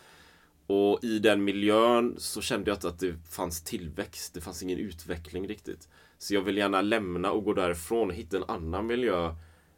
Och 0.66 1.04
i 1.04 1.18
den 1.18 1.44
miljön 1.44 2.14
så 2.18 2.40
kände 2.40 2.70
jag 2.70 2.76
inte 2.76 2.88
att 2.88 2.98
det 2.98 3.14
fanns 3.30 3.62
tillväxt, 3.62 4.34
det 4.34 4.40
fanns 4.40 4.62
ingen 4.62 4.78
utveckling 4.78 5.48
riktigt. 5.48 5.88
Så 6.18 6.34
jag 6.34 6.42
vill 6.42 6.56
gärna 6.56 6.82
lämna 6.82 7.30
och 7.30 7.44
gå 7.44 7.52
därifrån 7.52 8.10
och 8.10 8.16
hitta 8.16 8.36
en 8.36 8.44
annan 8.48 8.86
miljö 8.86 9.34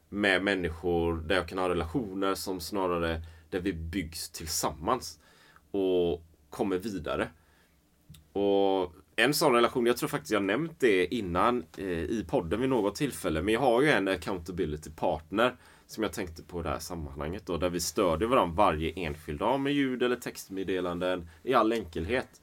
med 0.08 0.42
människor 0.44 1.16
där 1.16 1.34
jag 1.34 1.48
kan 1.48 1.58
ha 1.58 1.68
relationer 1.68 2.34
som 2.34 2.60
snarare 2.60 3.22
där 3.50 3.60
vi 3.60 3.72
byggs 3.72 4.30
tillsammans 4.30 5.20
och 5.70 6.22
kommer 6.50 6.78
vidare. 6.78 7.28
Och 8.32 8.92
en 9.20 9.34
sån 9.34 9.52
relation, 9.54 9.87
jag 9.87 9.96
tror 9.96 10.08
faktiskt 10.08 10.32
jag 10.32 10.42
nämnt 10.42 10.80
det 10.80 11.14
innan 11.14 11.64
eh, 11.76 11.87
i 11.88 12.25
podden 12.28 12.60
vid 12.60 12.68
något 12.68 12.94
tillfälle, 12.94 13.42
men 13.42 13.54
jag 13.54 13.60
har 13.60 13.82
ju 13.82 13.90
en 13.90 14.08
accountability 14.08 14.90
partner 14.90 15.56
som 15.87 16.02
jag 16.02 16.12
tänkte 16.12 16.42
på 16.42 16.60
i 16.60 16.62
det 16.62 16.68
här 16.68 16.78
sammanhanget 16.78 17.46
då, 17.46 17.56
där 17.56 17.70
vi 17.70 17.80
stödjer 17.80 18.28
varandra 18.28 18.54
varje 18.56 18.90
enskild 18.90 19.38
dag 19.38 19.60
med 19.60 19.72
ljud 19.72 20.02
eller 20.02 20.16
textmeddelanden 20.16 21.28
i 21.42 21.54
all 21.54 21.72
enkelhet. 21.72 22.40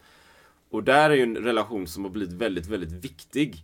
Och 0.70 0.84
där 0.84 1.10
är 1.10 1.14
ju 1.14 1.24
en 1.24 1.38
relation 1.38 1.88
som 1.88 2.04
har 2.04 2.12
blivit 2.12 2.34
väldigt, 2.34 2.68
väldigt 2.68 3.06
viktig. 3.06 3.56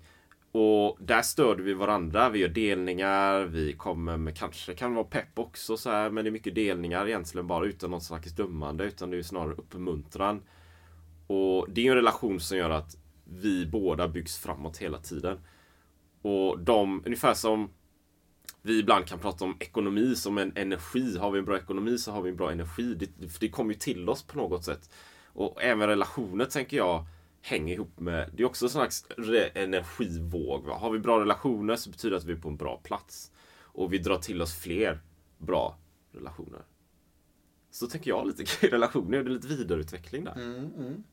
Och 0.51 0.97
där 0.99 1.21
stöder 1.21 1.63
vi 1.63 1.73
varandra, 1.73 2.29
vi 2.29 2.39
gör 2.39 2.49
delningar, 2.49 3.41
vi 3.41 3.73
kommer 3.73 4.17
med 4.17 4.37
kanske 4.37 4.73
kan 4.73 4.95
vara 4.95 5.05
pepp 5.05 5.39
också 5.39 5.77
så 5.77 5.89
här, 5.89 6.09
men 6.09 6.23
det 6.23 6.29
är 6.29 6.31
mycket 6.31 6.55
delningar 6.55 7.07
egentligen 7.07 7.47
bara 7.47 7.65
utan 7.65 7.91
något 7.91 8.03
slags 8.03 8.35
dömande, 8.35 8.83
utan 8.83 9.09
det 9.09 9.17
är 9.17 9.23
snarare 9.23 9.53
uppmuntran. 9.53 10.41
Och 11.27 11.67
det 11.69 11.81
är 11.81 11.85
ju 11.85 11.89
en 11.91 11.95
relation 11.95 12.39
som 12.39 12.57
gör 12.57 12.69
att 12.69 12.97
vi 13.31 13.65
båda 13.65 14.07
byggs 14.07 14.37
framåt 14.37 14.77
hela 14.77 14.97
tiden. 14.97 15.39
Och 16.21 16.59
de, 16.59 17.03
ungefär 17.05 17.33
som 17.33 17.69
vi 18.61 18.79
ibland 18.79 19.05
kan 19.05 19.19
prata 19.19 19.45
om 19.45 19.57
ekonomi 19.59 20.15
som 20.15 20.37
en 20.37 20.51
energi. 20.55 21.17
Har 21.17 21.31
vi 21.31 21.39
en 21.39 21.45
bra 21.45 21.57
ekonomi 21.57 21.97
så 21.97 22.11
har 22.11 22.21
vi 22.21 22.29
en 22.29 22.35
bra 22.35 22.51
energi. 22.51 22.95
Det, 22.95 23.39
det 23.39 23.49
kommer 23.49 23.73
ju 23.73 23.79
till 23.79 24.09
oss 24.09 24.23
på 24.23 24.37
något 24.37 24.63
sätt. 24.63 24.89
Och 25.25 25.63
även 25.63 25.87
relationer 25.87 26.45
tänker 26.45 26.77
jag 26.77 27.05
hänger 27.41 27.73
ihop 27.73 27.99
med, 27.99 28.29
det 28.33 28.43
är 28.43 28.47
också 28.47 28.65
en 28.65 28.69
slags 28.69 29.05
energivåg. 29.53 30.65
Va? 30.65 30.77
Har 30.77 30.91
vi 30.91 30.99
bra 30.99 31.19
relationer 31.19 31.75
så 31.75 31.89
betyder 31.89 32.11
det 32.11 32.17
att 32.17 32.25
vi 32.25 32.33
är 32.33 32.37
på 32.37 32.49
en 32.49 32.57
bra 32.57 32.77
plats. 32.83 33.31
Och 33.59 33.93
vi 33.93 33.97
drar 33.97 34.17
till 34.17 34.41
oss 34.41 34.59
fler 34.59 34.99
bra 35.37 35.77
relationer. 36.11 36.61
Så 37.71 37.87
tänker 37.87 38.09
jag 38.09 38.27
lite 38.27 38.45
kring 38.45 38.71
relationer, 38.71 39.23
det 39.23 39.29
är 39.29 39.33
lite 39.33 39.47
vidareutveckling 39.47 40.23
där. 40.23 40.33
Mm, 40.33 40.73
mm. 40.77 41.03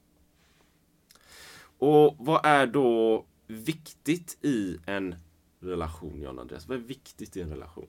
Och 1.79 2.17
vad 2.19 2.47
är 2.47 2.67
då 2.67 3.25
viktigt 3.47 4.39
i 4.45 4.79
en 4.87 5.15
relation, 5.61 6.23
John 6.23 6.39
Andreas? 6.39 6.69
Vad 6.69 6.77
är 6.79 6.83
viktigt 6.83 7.37
i 7.37 7.43
en 7.43 7.51
relation? 7.51 7.89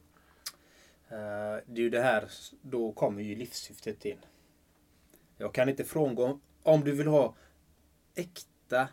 Uh, 1.12 1.18
Det 1.66 1.82
är 1.82 1.84
ju 1.84 1.90
det 1.90 2.02
här, 2.02 2.32
då 2.62 2.92
kommer 2.92 3.22
ju 3.22 3.36
livssyftet 3.36 4.06
in. 4.06 4.18
Jag 5.38 5.54
kan 5.54 5.70
inte 5.70 5.84
frångå, 5.84 6.40
om 6.64 6.82
du 6.82 6.92
vill 6.92 7.08
ha 7.08 7.36
äkta, 8.16 8.88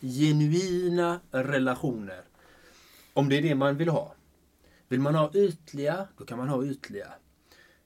genuina 0.00 1.20
relationer. 1.30 2.22
Om 3.14 3.28
det 3.28 3.36
är 3.38 3.42
det 3.42 3.54
man 3.54 3.76
vill 3.76 3.88
ha. 3.88 4.14
Vill 4.88 5.00
man 5.00 5.14
ha 5.14 5.30
ytliga, 5.34 6.08
då 6.18 6.24
kan 6.24 6.38
man 6.38 6.48
ha 6.48 6.64
ytliga. 6.64 7.12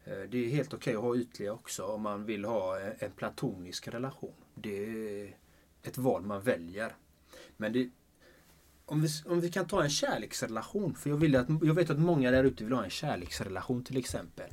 Eh, 0.04 0.18
det 0.30 0.38
är 0.38 0.48
helt 0.48 0.74
okej 0.74 0.94
att 0.96 1.02
ha 1.02 1.16
ytliga 1.16 1.52
också 1.52 1.84
om 1.86 2.02
man 2.02 2.24
vill 2.24 2.44
ha 2.44 2.80
en- 2.80 2.94
en 2.98 3.10
platonisk 3.10 3.88
relation. 3.88 4.34
Det 4.54 4.84
är 5.24 5.36
ett 5.86 5.98
val 5.98 6.22
man 6.22 6.40
väljer. 6.40 6.96
Men 7.56 7.72
det, 7.72 7.90
om, 8.86 9.02
vi, 9.02 9.08
om 9.26 9.40
vi 9.40 9.50
kan 9.50 9.66
ta 9.66 9.82
en 9.82 9.90
kärleksrelation. 9.90 10.94
För 10.94 11.10
jag, 11.10 11.16
vill 11.16 11.36
att, 11.36 11.48
jag 11.62 11.74
vet 11.74 11.90
att 11.90 11.98
många 11.98 12.30
där 12.30 12.44
ute 12.44 12.64
vill 12.64 12.72
ha 12.72 12.84
en 12.84 12.90
kärleksrelation 12.90 13.84
till 13.84 13.96
exempel. 13.96 14.50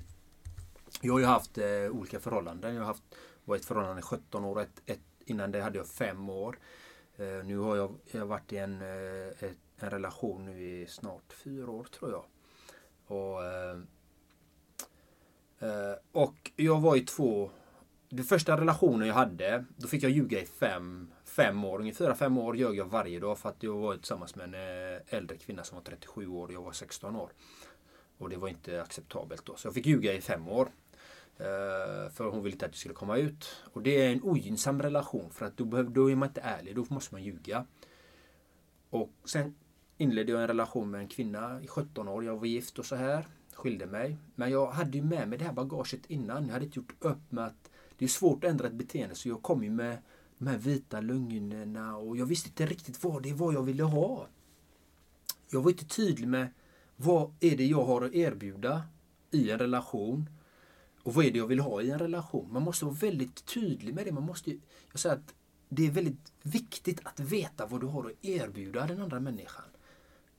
Jag 1.01 1.13
har 1.13 1.19
ju 1.19 1.25
haft 1.25 1.57
eh, 1.57 1.89
olika 1.91 2.19
förhållanden. 2.19 2.73
Jag 2.75 2.81
har 2.81 2.87
haft, 2.87 3.03
var 3.45 3.55
i 3.55 3.59
ett 3.59 3.65
förhållande 3.65 3.99
i 3.99 4.03
17 4.03 4.45
år. 4.45 4.61
Ett, 4.61 4.81
ett, 4.85 4.99
innan 5.25 5.51
det 5.51 5.61
hade 5.61 5.77
jag 5.77 5.87
5 5.87 6.29
år. 6.29 6.59
Eh, 7.15 7.45
nu 7.45 7.57
har 7.57 7.75
jag, 7.75 7.95
jag 8.11 8.19
har 8.19 8.27
varit 8.27 8.53
i 8.53 8.57
en, 8.57 8.81
eh, 8.81 9.27
ett, 9.39 9.57
en 9.77 9.89
relation 9.89 10.45
nu 10.45 10.63
i 10.63 10.87
snart 10.87 11.33
4 11.33 11.71
år 11.71 11.83
tror 11.83 12.11
jag. 12.11 12.25
Och, 13.05 13.45
eh, 13.45 13.77
eh, 15.59 15.95
och 16.11 16.51
jag 16.55 16.81
var 16.81 16.95
i 16.95 17.01
två... 17.01 17.51
Den 18.09 18.25
första 18.25 18.57
relationen 18.57 19.07
jag 19.07 19.15
hade, 19.15 19.65
då 19.75 19.87
fick 19.87 20.03
jag 20.03 20.11
ljuga 20.11 20.41
i 20.41 20.45
fem, 20.45 21.12
fem 21.35 21.63
år. 21.65 21.79
Ungefär 21.79 22.05
fyra, 22.05 22.15
fem 22.15 22.37
år 22.37 22.57
ljög 22.57 22.75
jag 22.75 22.85
varje 22.85 23.19
dag 23.19 23.37
för 23.37 23.49
att 23.49 23.63
jag 23.63 23.77
var 23.77 23.95
tillsammans 23.95 24.35
med 24.35 24.43
en 24.43 24.53
eh, 24.53 25.17
äldre 25.17 25.37
kvinna 25.37 25.63
som 25.63 25.75
var 25.75 25.83
37 25.83 26.27
år 26.27 26.47
och 26.47 26.53
jag 26.53 26.61
var 26.61 26.71
16 26.71 27.15
år. 27.15 27.31
Och 28.17 28.29
det 28.29 28.37
var 28.37 28.47
inte 28.47 28.81
acceptabelt 28.81 29.45
då. 29.45 29.55
Så 29.55 29.67
jag 29.67 29.73
fick 29.73 29.85
ljuga 29.85 30.13
i 30.13 30.21
fem 30.21 30.47
år. 30.47 30.69
Eh, 31.37 32.11
för 32.11 32.29
hon 32.29 32.43
ville 32.43 32.53
inte 32.53 32.65
att 32.65 32.71
jag 32.71 32.77
skulle 32.77 32.95
komma 32.95 33.17
ut. 33.17 33.63
Och 33.73 33.81
det 33.81 34.05
är 34.05 34.11
en 34.11 34.23
ogynnsam 34.23 34.81
relation 34.81 35.29
för 35.31 35.45
att 35.45 35.57
då, 35.57 35.65
behöv, 35.65 35.91
då 35.91 36.11
är 36.11 36.15
man 36.15 36.29
inte 36.29 36.41
ärlig. 36.41 36.75
Då 36.75 36.85
måste 36.89 37.15
man 37.15 37.23
ljuga. 37.23 37.65
Och 38.89 39.09
sen 39.25 39.55
inledde 39.97 40.31
jag 40.31 40.41
en 40.41 40.47
relation 40.47 40.91
med 40.91 41.01
en 41.01 41.07
kvinna 41.07 41.61
i 41.61 41.67
17 41.67 42.07
år. 42.07 42.25
Jag 42.25 42.37
var 42.37 42.45
gift 42.45 42.79
och 42.79 42.85
så 42.85 42.95
här. 42.95 43.27
Skilde 43.53 43.85
mig. 43.85 44.17
Men 44.35 44.51
jag 44.51 44.71
hade 44.71 44.97
ju 44.97 45.03
med 45.03 45.27
mig 45.27 45.37
det 45.37 45.45
här 45.45 45.53
bagaget 45.53 46.05
innan. 46.07 46.45
Jag 46.45 46.53
hade 46.53 46.65
inte 46.65 46.79
gjort 46.79 46.95
upp 46.99 47.31
med 47.31 47.45
att 47.45 47.69
det 47.97 48.05
är 48.05 48.09
svårt 48.09 48.43
att 48.43 48.49
ändra 48.49 48.67
ett 48.67 48.73
beteende. 48.73 49.15
Så 49.15 49.29
jag 49.29 49.41
kom 49.41 49.63
ju 49.63 49.69
med 49.69 49.97
de 50.43 50.50
här 50.50 50.57
vita 50.57 51.01
lögnerna 51.01 51.97
och 51.97 52.17
jag 52.17 52.25
visste 52.25 52.50
inte 52.50 52.65
riktigt 52.65 53.03
vad 53.03 53.23
det 53.23 53.33
var 53.33 53.53
jag 53.53 53.63
ville 53.63 53.83
ha. 53.83 54.27
Jag 55.50 55.62
var 55.62 55.71
inte 55.71 55.85
tydlig 55.85 56.27
med 56.27 56.47
vad 56.95 57.33
är 57.39 57.57
det 57.57 57.65
jag 57.65 57.83
har 57.85 58.01
att 58.01 58.13
erbjuda 58.13 58.83
i 59.31 59.50
en 59.51 59.59
relation. 59.59 60.29
Och 61.03 61.13
vad 61.13 61.25
är 61.25 61.31
det 61.31 61.38
jag 61.38 61.47
vill 61.47 61.59
ha 61.59 61.81
i 61.81 61.91
en 61.91 62.00
relation? 62.00 62.53
Man 62.53 62.63
måste 62.63 62.85
vara 62.85 62.95
väldigt 62.95 63.45
tydlig 63.45 63.93
med 63.93 64.05
det. 64.05 64.12
Man 64.12 64.23
måste, 64.23 64.50
ju- 64.50 64.59
jag 64.91 65.00
säger 65.00 65.15
att 65.15 65.33
det 65.69 65.88
är 65.88 65.91
väldigt 65.91 66.33
viktigt 66.41 67.00
att 67.03 67.19
veta 67.19 67.65
vad 67.65 67.81
du 67.81 67.88
har 67.88 68.05
att 68.05 68.25
erbjuda 68.25 68.88
den 68.88 69.01
andra 69.01 69.19
människan. 69.19 69.65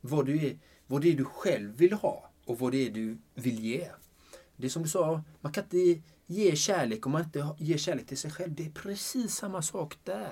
Vad, 0.01 0.27
du 0.27 0.47
är, 0.47 0.59
vad 0.87 1.03
det 1.03 1.13
är 1.13 1.17
du 1.17 1.25
själv 1.25 1.77
vill 1.77 1.93
ha 1.93 2.31
och 2.45 2.59
vad 2.59 2.73
det 2.73 2.87
är 2.87 2.91
du 2.91 3.19
vill 3.35 3.65
ge. 3.65 3.91
Det 4.57 4.67
är 4.67 4.71
som 4.71 4.83
du 4.83 4.89
sa, 4.89 5.23
man 5.41 5.53
kan 5.53 5.65
inte 5.65 6.03
ge 6.27 6.57
kärlek 6.57 7.07
om 7.07 7.13
man 7.13 7.23
inte 7.25 7.49
ger 7.59 7.77
kärlek 7.79 8.07
till 8.07 8.19
sig 8.19 8.31
själv. 8.31 8.55
Det 8.55 8.67
är 8.67 8.71
precis 8.71 9.35
samma 9.35 9.63
sak 9.63 9.99
där. 10.05 10.29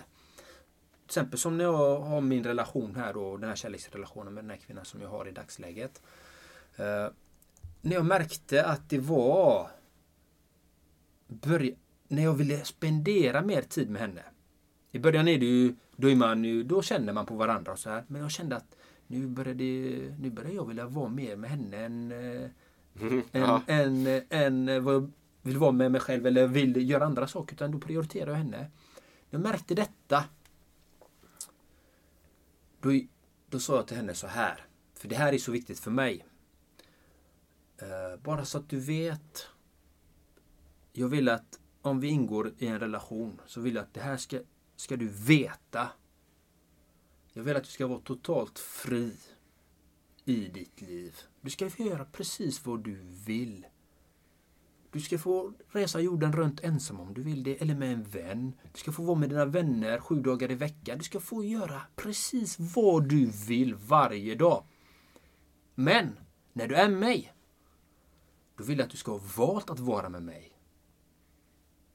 Till 1.07 1.19
exempel 1.19 1.39
som 1.39 1.57
när 1.59 1.65
jag 1.65 2.01
har 2.01 2.21
min 2.21 2.45
relation 2.45 2.97
här 2.97 3.15
då, 3.15 3.37
den 3.37 3.49
här 3.49 3.57
kärleksrelationen 3.57 4.35
med 4.35 4.45
den 4.45 4.51
här 4.51 4.57
kvinnan 4.57 4.85
som 4.85 5.01
jag 5.01 5.09
har 5.09 5.29
i 5.29 5.33
dagsläget. 5.33 6.03
Eh, 6.77 7.09
när 7.81 7.93
jag 7.95 8.05
märkte 8.07 8.65
att 8.65 8.89
det 8.91 8.99
var 8.99 9.71
börja, 11.29 11.75
när 12.09 12.23
jag 12.23 12.35
ville 12.35 12.65
spendera 12.65 13.43
mer 13.43 13.63
tid 13.63 13.91
med 13.91 14.01
henne. 14.01 14.23
I 14.91 14.99
början 14.99 15.29
är 15.29 15.39
det 15.39 15.47
ju, 15.47 15.75
då, 15.97 16.11
är 16.11 16.17
man 16.17 16.45
ju, 16.45 16.63
då 16.63 16.83
känner 16.83 17.13
man 17.13 17.27
på 17.27 17.35
varandra 17.35 17.73
och 17.73 17.79
så 17.79 17.91
här. 17.91 18.05
Men 18.07 18.23
jag 18.23 18.31
kände 18.31 18.57
att 18.57 18.77
nu 19.07 19.27
började, 19.27 19.65
nu 20.19 20.31
började 20.31 20.55
jag 20.55 20.69
vilja 20.69 20.87
vara 20.87 21.09
mer 21.09 21.37
med 21.37 21.51
henne 21.51 21.77
än, 21.77 22.13
eh, 22.13 22.51
än, 23.01 23.23
Ja. 23.33 23.63
än, 23.67 24.07
än 24.31 24.69
eh, 24.69 24.81
vad 24.81 25.13
vill 25.43 25.59
vara 25.59 25.73
med 25.73 25.93
mig 25.93 26.01
själv 26.01 26.27
eller 26.27 26.47
vill 26.47 26.91
göra 26.91 27.05
andra 27.05 27.29
saker. 27.29 27.55
Utan 27.55 27.71
då 27.71 27.79
prioriterar 27.79 28.31
jag 28.31 28.39
henne. 28.39 28.71
Jag 29.31 29.41
märkte 29.41 29.75
detta. 29.75 30.25
Då, 32.81 32.91
då 33.49 33.61
sa 33.61 33.77
jag 33.77 33.87
till 33.87 33.97
henne 33.97 34.15
så 34.15 34.27
här. 34.27 34.67
För 34.95 35.09
det 35.09 35.17
här 35.17 35.33
är 35.33 35.39
så 35.39 35.53
viktigt 35.53 35.81
för 35.81 35.91
mig. 35.91 36.27
Eh, 37.77 38.21
bara 38.23 38.45
så 38.45 38.59
att 38.59 38.69
du 38.69 38.81
vet. 38.81 39.47
Jag 40.93 41.09
vill 41.09 41.29
att 41.29 41.59
om 41.83 42.01
vi 42.01 42.09
ingår 42.09 42.53
i 42.59 42.67
en 42.67 42.81
relation 42.81 43.41
så 43.47 43.61
vill 43.61 43.75
jag 43.75 43.83
att 43.83 43.95
det 43.95 44.01
här 44.01 44.17
ska, 44.17 44.41
ska 44.77 44.97
du 44.97 45.09
veta. 45.09 45.89
Jag 47.33 47.43
vill 47.43 47.57
att 47.57 47.65
du 47.65 47.71
ska 47.71 47.87
vara 47.87 48.01
totalt 48.01 48.59
fri 48.59 49.13
i 50.25 50.49
ditt 50.49 50.81
liv. 50.81 51.17
Du 51.41 51.51
ska 51.51 51.71
få 51.71 51.83
göra 51.83 52.05
precis 52.05 52.67
vad 52.67 52.85
du 52.85 53.01
vill. 53.27 53.67
Du 54.93 55.01
ska 55.01 55.19
få 55.19 55.53
resa 55.69 56.01
jorden 56.01 56.33
runt 56.33 56.61
ensam 56.61 57.01
om 57.01 57.15
du 57.15 57.23
vill 57.23 57.43
det, 57.43 57.63
eller 57.63 57.75
med 57.75 57.93
en 57.93 58.03
vän. 58.03 58.55
Du 58.73 58.79
ska 58.79 58.93
få 58.93 59.03
vara 59.03 59.19
med 59.19 59.29
dina 59.29 59.45
vänner 59.45 60.01
sju 60.01 60.21
dagar 60.21 60.51
i 60.51 60.55
veckan. 60.55 60.99
Du 60.99 61.05
ska 61.05 61.21
få 61.21 61.45
göra 61.45 61.83
precis 61.97 62.57
vad 62.59 63.09
du 63.09 63.27
vill 63.27 63.75
varje 63.75 64.35
dag. 64.35 64.65
Men, 65.75 66.19
när 66.53 66.69
du 66.69 66.75
är 66.75 66.89
med 66.89 66.99
mig, 66.99 67.33
då 68.57 68.65
vill 68.65 68.79
jag 68.79 68.85
att 68.85 68.91
du 68.91 68.97
ska 68.97 69.13
ha 69.13 69.21
valt 69.37 69.71
att 69.71 69.81
vara 69.81 70.09
med 70.09 70.23
mig. 70.23 70.59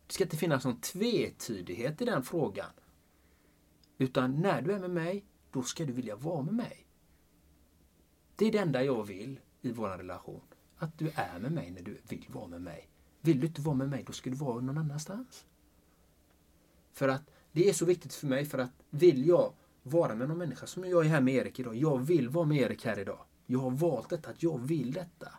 Det 0.08 0.13
ska 0.13 0.24
inte 0.24 0.38
finnas 0.38 0.66
någon 0.66 0.82
tvetydighet 0.82 2.01
i 2.01 2.06
den 2.06 2.24
frågan. 2.24 2.72
Utan 3.98 4.42
när 4.42 4.62
du 4.62 4.74
är 4.74 4.80
med 4.80 4.92
mig, 4.92 5.25
då 5.51 5.63
ska 5.63 5.86
du 5.86 5.94
vilja 5.94 6.16
vara 6.16 6.42
med 6.42 6.54
mig. 6.54 6.88
Det 8.36 8.46
är 8.46 8.51
det 8.51 8.58
enda 8.58 8.84
jag 8.84 9.04
vill 9.04 9.39
i 9.62 9.72
vår 9.72 9.89
relation. 9.89 10.42
Att 10.77 10.98
du 10.98 11.12
är 11.15 11.39
med 11.39 11.51
mig 11.51 11.72
när 11.72 11.81
du 11.81 11.98
vill 12.10 12.25
vara 12.29 12.48
med 12.48 12.62
mig. 12.62 12.89
Vill 13.22 13.39
du 13.39 13.48
inte 13.48 13.62
vara 13.62 13.75
med 13.75 13.89
mig, 13.89 14.03
då 14.07 14.13
ska 14.13 14.29
du 14.29 14.36
vara 14.36 14.62
någon 14.62 14.77
annanstans. 14.77 15.46
För 16.91 17.07
att 17.07 17.24
det 17.51 17.69
är 17.69 17.74
så 17.74 17.86
viktigt 17.86 18.13
för 18.13 18.27
mig, 18.27 18.46
för 18.46 18.57
att 18.57 18.72
vill 18.89 19.27
jag 19.27 19.53
vara 19.84 20.15
med 20.15 20.27
någon 20.27 20.38
människa, 20.38 20.67
som 20.67 20.89
jag 20.89 21.05
är 21.05 21.10
här 21.10 21.22
med 21.22 21.34
Erik 21.34 21.60
idag. 21.60 21.75
Jag 21.75 21.98
vill 21.98 22.29
vara 22.29 22.46
med 22.46 22.57
Erik 22.57 22.86
här 22.86 23.00
idag. 23.00 23.19
Jag 23.46 23.60
har 23.60 23.72
valt 23.72 24.10
detta, 24.10 24.29
att 24.29 24.43
jag 24.43 24.57
vill 24.57 24.91
detta. 24.91 25.31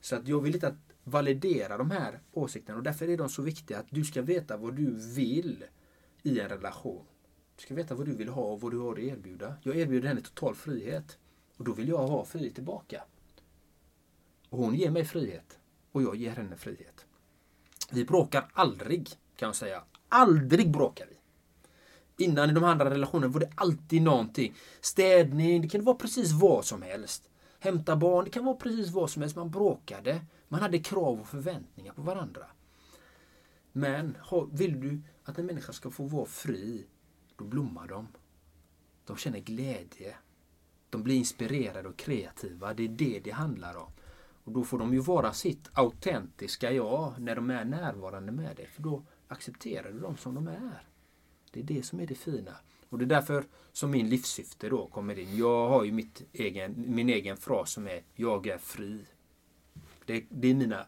Så 0.00 0.16
att 0.16 0.28
jag 0.28 0.40
vill 0.40 0.54
inte 0.54 0.68
att 0.68 0.74
validera 1.04 1.76
de 1.76 1.90
här 1.90 2.20
åsikterna 2.32 2.78
och 2.78 2.84
därför 2.84 3.08
är 3.08 3.16
de 3.16 3.28
så 3.28 3.42
viktiga 3.42 3.78
att 3.78 3.86
du 3.90 4.04
ska 4.04 4.22
veta 4.22 4.56
vad 4.56 4.74
du 4.74 4.94
vill 4.94 5.64
i 6.22 6.40
en 6.40 6.48
relation. 6.48 7.04
Du 7.56 7.62
ska 7.62 7.74
veta 7.74 7.94
vad 7.94 8.06
du 8.06 8.12
vill 8.12 8.28
ha 8.28 8.42
och 8.42 8.60
vad 8.60 8.72
du 8.72 8.78
har 8.78 8.92
att 8.92 8.98
erbjuda. 8.98 9.54
Jag 9.62 9.76
erbjuder 9.76 10.08
henne 10.08 10.20
total 10.20 10.54
frihet. 10.54 11.18
Och 11.56 11.64
då 11.64 11.72
vill 11.72 11.88
jag 11.88 11.98
ha 11.98 12.24
frihet 12.24 12.54
tillbaka. 12.54 13.04
Och 14.48 14.58
hon 14.58 14.74
ger 14.74 14.90
mig 14.90 15.04
frihet. 15.04 15.58
Och 15.92 16.02
jag 16.02 16.16
ger 16.16 16.30
henne 16.30 16.56
frihet. 16.56 17.06
Vi 17.90 18.04
bråkar 18.04 18.48
aldrig, 18.52 19.08
kan 19.36 19.46
jag 19.46 19.56
säga. 19.56 19.82
Aldrig 20.08 20.70
bråkar 20.70 21.06
vi. 21.06 21.18
Innan 22.24 22.50
i 22.50 22.52
de 22.52 22.64
andra 22.64 22.90
relationerna 22.90 23.32
var 23.32 23.40
det 23.40 23.50
alltid 23.54 24.02
någonting. 24.02 24.54
Städning, 24.80 25.62
det 25.62 25.68
kan 25.68 25.84
vara 25.84 25.96
precis 25.96 26.32
vad 26.32 26.64
som 26.64 26.82
helst. 26.82 27.28
Hämta 27.60 27.96
barn, 27.96 28.24
det 28.24 28.30
kan 28.30 28.44
vara 28.44 28.56
precis 28.56 28.90
vad 28.90 29.10
som 29.10 29.22
helst. 29.22 29.36
Man 29.36 29.50
bråkade. 29.50 30.20
Man 30.48 30.60
hade 30.60 30.78
krav 30.78 31.20
och 31.20 31.28
förväntningar 31.28 31.92
på 31.92 32.02
varandra. 32.02 32.46
Men 33.72 34.16
vill 34.52 34.80
du 34.80 35.00
att 35.24 35.38
en 35.38 35.46
människa 35.46 35.72
ska 35.72 35.90
få 35.90 36.04
vara 36.04 36.26
fri, 36.26 36.86
då 37.36 37.44
blommar 37.44 37.88
de. 37.88 38.08
De 39.06 39.16
känner 39.16 39.38
glädje. 39.38 40.16
De 40.90 41.02
blir 41.02 41.16
inspirerade 41.16 41.88
och 41.88 41.96
kreativa. 41.96 42.74
Det 42.74 42.84
är 42.84 42.88
det 42.88 43.20
det 43.24 43.30
handlar 43.30 43.76
om. 43.76 43.92
Och 44.48 44.54
då 44.54 44.64
får 44.64 44.78
de 44.78 44.94
ju 44.94 45.00
vara 45.00 45.32
sitt 45.32 45.70
autentiska 45.72 46.72
jag 46.72 47.14
när 47.18 47.36
de 47.36 47.50
är 47.50 47.64
närvarande 47.64 48.32
med 48.32 48.56
dig. 48.56 48.66
För 48.66 48.82
då 48.82 49.02
accepterar 49.28 49.92
du 49.92 50.00
dem 50.00 50.16
som 50.16 50.34
de 50.34 50.48
är. 50.48 50.82
Det 51.50 51.60
är 51.60 51.64
det 51.64 51.82
som 51.82 52.00
är 52.00 52.06
det 52.06 52.14
fina. 52.14 52.56
Och 52.88 52.98
det 52.98 53.04
är 53.04 53.06
därför 53.06 53.44
som 53.72 53.90
min 53.90 54.08
livssyfte 54.08 54.68
då 54.68 54.86
kommer 54.86 55.18
in. 55.18 55.36
Jag 55.36 55.68
har 55.68 55.84
ju 55.84 55.92
mitt 55.92 56.22
egen, 56.32 56.84
min 56.94 57.08
egen 57.08 57.36
fras 57.36 57.72
som 57.72 57.86
är 57.86 58.02
Jag 58.14 58.46
är 58.46 58.58
fri. 58.58 59.04
Det, 60.06 60.24
det 60.28 60.48
är 60.48 60.54
mina 60.54 60.86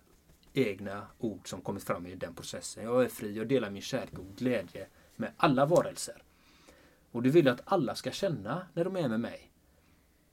egna 0.52 1.06
ord 1.18 1.48
som 1.48 1.60
kommit 1.60 1.82
fram 1.82 2.06
i 2.06 2.14
den 2.14 2.34
processen. 2.34 2.84
Jag 2.84 3.04
är 3.04 3.08
fri, 3.08 3.36
jag 3.36 3.48
delar 3.48 3.70
min 3.70 3.82
kärlek 3.82 4.18
och 4.18 4.36
glädje 4.36 4.86
med 5.16 5.32
alla 5.36 5.66
varelser. 5.66 6.22
Och 7.10 7.22
det 7.22 7.30
vill 7.30 7.46
jag 7.46 7.54
att 7.54 7.72
alla 7.72 7.94
ska 7.94 8.10
känna 8.10 8.66
när 8.74 8.84
de 8.84 8.96
är 8.96 9.08
med 9.08 9.20
mig. 9.20 9.50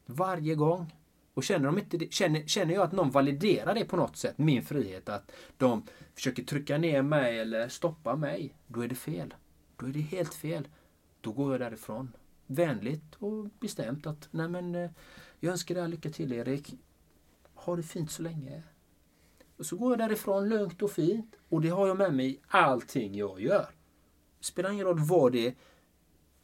Varje 0.05 0.55
gång. 0.55 0.93
Och 1.37 1.43
känner, 1.43 1.65
de 1.65 1.77
inte 1.77 1.97
det, 1.97 2.13
känner, 2.13 2.47
känner 2.47 2.73
jag 2.73 2.83
att 2.83 2.91
någon 2.91 3.09
validerar 3.09 3.75
det 3.75 3.85
på 3.85 3.97
något 3.97 4.17
sätt, 4.17 4.37
min 4.37 4.63
frihet, 4.63 5.09
att 5.09 5.31
de 5.57 5.83
försöker 6.15 6.43
trycka 6.43 6.77
ner 6.77 7.01
mig 7.01 7.39
eller 7.39 7.67
stoppa 7.67 8.15
mig, 8.15 8.53
då 8.67 8.81
är 8.81 8.87
det 8.87 8.95
fel. 8.95 9.33
Då 9.75 9.85
är 9.85 9.89
det 9.89 9.99
helt 9.99 10.33
fel. 10.33 10.67
Då 11.21 11.31
går 11.31 11.51
jag 11.51 11.61
därifrån. 11.61 12.11
Vänligt 12.47 13.15
och 13.15 13.45
bestämt 13.59 14.07
att, 14.07 14.27
nej 14.31 14.49
men, 14.49 14.75
eh, 14.75 14.89
jag 15.39 15.51
önskar 15.51 15.75
dig 15.75 15.83
all 15.83 15.89
lycka 15.89 16.09
till 16.09 16.33
Erik. 16.33 16.73
Ha 17.53 17.75
det 17.75 17.83
fint 17.83 18.11
så 18.11 18.23
länge. 18.23 18.63
Och 19.57 19.65
så 19.65 19.77
går 19.77 19.91
jag 19.91 19.99
därifrån 19.99 20.49
lugnt 20.49 20.81
och 20.81 20.91
fint. 20.91 21.35
Och 21.49 21.61
det 21.61 21.69
har 21.69 21.87
jag 21.87 21.97
med 21.97 22.13
mig 22.13 22.31
i 22.31 22.39
allting 22.47 23.15
jag 23.15 23.41
gör. 23.41 23.69
Spelar 24.39 24.71
ingen 24.71 24.85
roll 24.85 24.99
vad 24.99 25.31
det 25.31 25.47
är. 25.47 25.55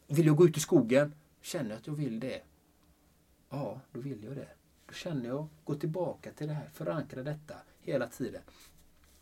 Vill 0.08 0.26
jag 0.26 0.36
gå 0.36 0.46
ut 0.46 0.58
i 0.58 0.60
skogen? 0.60 1.14
Känner 1.42 1.70
jag 1.70 1.78
att 1.78 1.88
jag 1.88 1.96
vill 1.96 2.20
det? 2.20 2.42
Ja, 3.50 3.82
då 3.92 4.00
vill 4.00 4.24
jag 4.24 4.36
det. 4.36 4.48
Då 4.94 4.98
känner 4.98 5.30
jag, 5.30 5.48
gå 5.64 5.76
tillbaka 5.76 6.32
till 6.32 6.48
det 6.48 6.54
här, 6.54 6.70
förankra 6.74 7.24
detta 7.24 7.54
hela 7.82 8.08
tiden. 8.08 8.42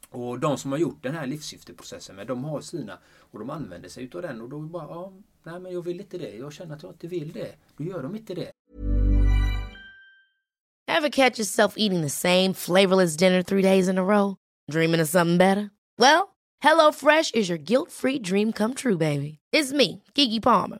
Och 0.09 0.39
de 0.39 0.57
som 0.57 0.71
har 0.71 0.79
gjort 0.79 1.03
den 1.03 1.15
här 1.15 1.27
livssyfteprocessen 1.27 2.15
med, 2.15 2.27
de 2.27 2.43
har 2.43 2.61
sina 2.61 2.97
och 3.31 3.39
de 3.39 3.49
använder 3.49 3.89
sig 3.89 4.03
utav 4.03 4.21
den 4.21 4.41
och 4.41 4.49
då 4.49 4.59
bara, 4.59 4.83
ja, 4.83 5.13
nej 5.43 5.59
men 5.59 5.73
jag 5.73 5.81
vill 5.81 5.99
inte 5.99 6.17
det. 6.17 6.35
Jag 6.35 6.53
känner 6.53 6.75
att 6.75 6.83
jag 6.83 6.91
inte 6.91 7.07
vill 7.07 7.31
det. 7.31 7.55
Då 7.77 7.83
gör 7.83 8.03
de 8.03 8.15
inte 8.15 8.33
det. 8.33 8.51
Ever 10.91 11.09
catch 11.09 11.39
yourself 11.39 11.73
eating 11.77 12.01
the 12.01 12.09
same 12.09 12.53
flavorless 12.53 13.17
dinner 13.17 13.43
three 13.43 13.61
days 13.61 13.89
in 13.89 13.97
a 13.97 14.03
row? 14.03 14.35
Dreaming 14.71 15.01
of 15.01 15.09
something 15.09 15.37
better? 15.37 15.69
Well, 15.97 16.27
Hello 16.63 16.91
Fresh 16.91 17.31
is 17.39 17.49
your 17.49 17.59
guilt-free 17.59 18.19
dream 18.19 18.51
come 18.53 18.73
true, 18.73 18.97
baby. 18.97 19.37
It's 19.55 19.73
me, 19.73 20.03
Gigi 20.15 20.39
Palmer. 20.39 20.79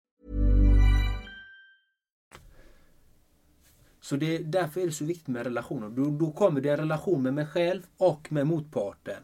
Så 4.01 4.15
det, 4.15 4.37
därför 4.37 4.81
är 4.81 4.85
det 4.85 4.91
så 4.91 5.05
viktigt 5.05 5.27
med 5.27 5.43
relationer. 5.43 5.89
Då, 5.89 6.05
då 6.05 6.31
kommer 6.31 6.61
det 6.61 6.69
en 6.69 6.77
relation 6.77 7.23
med 7.23 7.33
mig 7.33 7.45
själv 7.45 7.81
och 7.97 8.31
med 8.31 8.47
motparten. 8.47 9.23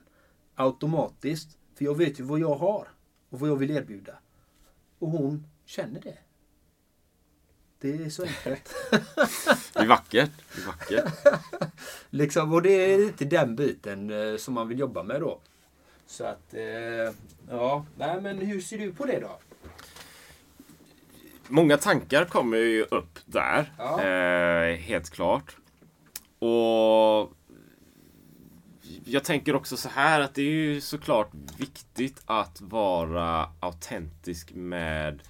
Automatiskt. 0.55 1.57
För 1.75 1.85
jag 1.85 1.97
vet 1.97 2.19
ju 2.19 2.23
vad 2.23 2.39
jag 2.39 2.55
har 2.55 2.87
och 3.29 3.39
vad 3.39 3.49
jag 3.49 3.55
vill 3.55 3.71
erbjuda. 3.71 4.13
Och 4.99 5.09
hon 5.09 5.47
känner 5.65 6.01
det. 6.01 6.17
Det 7.79 8.03
är 8.03 8.09
så 8.09 8.23
enkelt. 8.23 8.75
Det 9.73 9.79
är 9.79 9.87
vackert. 9.87 10.31
Det 10.55 10.61
är 10.61 10.65
vackert. 10.65 11.13
liksom, 12.09 12.53
och 12.53 12.61
det 12.61 12.93
är 12.93 12.97
lite 12.97 13.25
den 13.25 13.55
biten 13.55 14.09
eh, 14.09 14.37
som 14.37 14.53
man 14.53 14.67
vill 14.67 14.79
jobba 14.79 15.03
med 15.03 15.21
då. 15.21 15.39
Så 16.05 16.23
att, 16.25 16.53
eh, 16.53 17.13
ja. 17.49 17.85
Nej, 17.97 18.21
men 18.21 18.37
hur 18.37 18.61
ser 18.61 18.77
du 18.77 18.93
på 18.93 19.05
det 19.05 19.19
då? 19.19 19.39
Många 21.47 21.77
tankar 21.77 22.25
kommer 22.25 22.57
ju 22.57 22.83
upp 22.83 23.19
där. 23.25 23.73
Ja. 23.77 24.03
Eh, 24.03 24.75
helt 24.77 25.09
klart. 25.09 25.55
Och 26.39 27.33
jag 29.05 29.23
tänker 29.23 29.55
också 29.55 29.77
så 29.77 29.89
här 29.89 30.21
att 30.21 30.35
det 30.35 30.41
är 30.41 30.51
ju 30.51 30.81
såklart 30.81 31.31
viktigt 31.57 32.21
att 32.25 32.61
vara 32.61 33.49
autentisk 33.59 34.51
med 34.53 35.21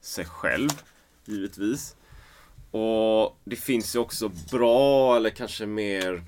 sig 0.00 0.24
själv. 0.24 0.70
Givetvis. 1.24 1.96
Och 2.70 3.40
det 3.44 3.56
finns 3.56 3.96
ju 3.96 3.98
också 3.98 4.30
bra 4.50 5.16
eller 5.16 5.30
kanske 5.30 5.66
mer 5.66 6.22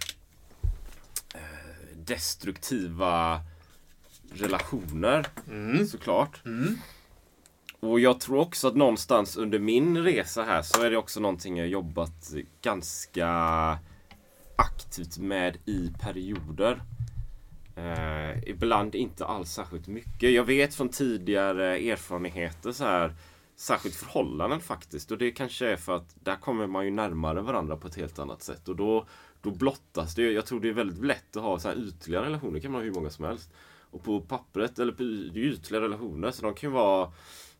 eh, 1.34 1.96
destruktiva 1.96 3.40
relationer. 4.32 5.26
Såklart. 5.90 6.42
Och 7.84 8.00
jag 8.00 8.20
tror 8.20 8.38
också 8.38 8.68
att 8.68 8.76
någonstans 8.76 9.36
under 9.36 9.58
min 9.58 9.98
resa 9.98 10.42
här 10.42 10.62
så 10.62 10.82
är 10.82 10.90
det 10.90 10.96
också 10.96 11.20
någonting 11.20 11.56
jag 11.56 11.68
jobbat 11.68 12.34
ganska 12.62 13.28
aktivt 14.56 15.18
med 15.18 15.58
i 15.64 15.90
perioder. 16.00 16.82
Eh, 17.76 18.48
ibland 18.48 18.94
inte 18.94 19.26
alls 19.26 19.50
särskilt 19.50 19.86
mycket. 19.86 20.32
Jag 20.32 20.44
vet 20.44 20.74
från 20.74 20.88
tidigare 20.88 21.78
erfarenheter 21.78 22.72
så 22.72 22.84
här 22.84 23.14
särskilt 23.56 23.94
förhållanden 23.94 24.60
faktiskt. 24.60 25.10
Och 25.10 25.18
det 25.18 25.30
kanske 25.30 25.66
är 25.66 25.76
för 25.76 25.96
att 25.96 26.14
där 26.14 26.36
kommer 26.36 26.66
man 26.66 26.84
ju 26.84 26.90
närmare 26.90 27.40
varandra 27.40 27.76
på 27.76 27.88
ett 27.88 27.96
helt 27.96 28.18
annat 28.18 28.42
sätt. 28.42 28.68
Och 28.68 28.76
då, 28.76 29.06
då 29.42 29.50
blottas 29.50 30.14
det. 30.14 30.32
Jag 30.32 30.46
tror 30.46 30.60
det 30.60 30.68
är 30.68 30.72
väldigt 30.72 31.04
lätt 31.04 31.36
att 31.36 31.42
ha 31.42 31.58
så 31.58 31.68
här 31.68 31.76
ytliga 31.76 32.22
relationer. 32.22 32.52
Det 32.52 32.60
kan 32.60 32.72
man 32.72 32.80
ha 32.80 32.84
hur 32.84 32.94
många 32.94 33.10
som 33.10 33.24
helst. 33.24 33.50
Och 33.90 34.04
på 34.04 34.20
pappret, 34.20 34.78
eller 34.78 34.92
på 34.92 35.02
det 35.02 35.40
ytliga 35.40 35.80
relationer, 35.80 36.30
så 36.30 36.42
de 36.42 36.54
kan 36.54 36.70
ju 36.70 36.74
vara 36.74 37.12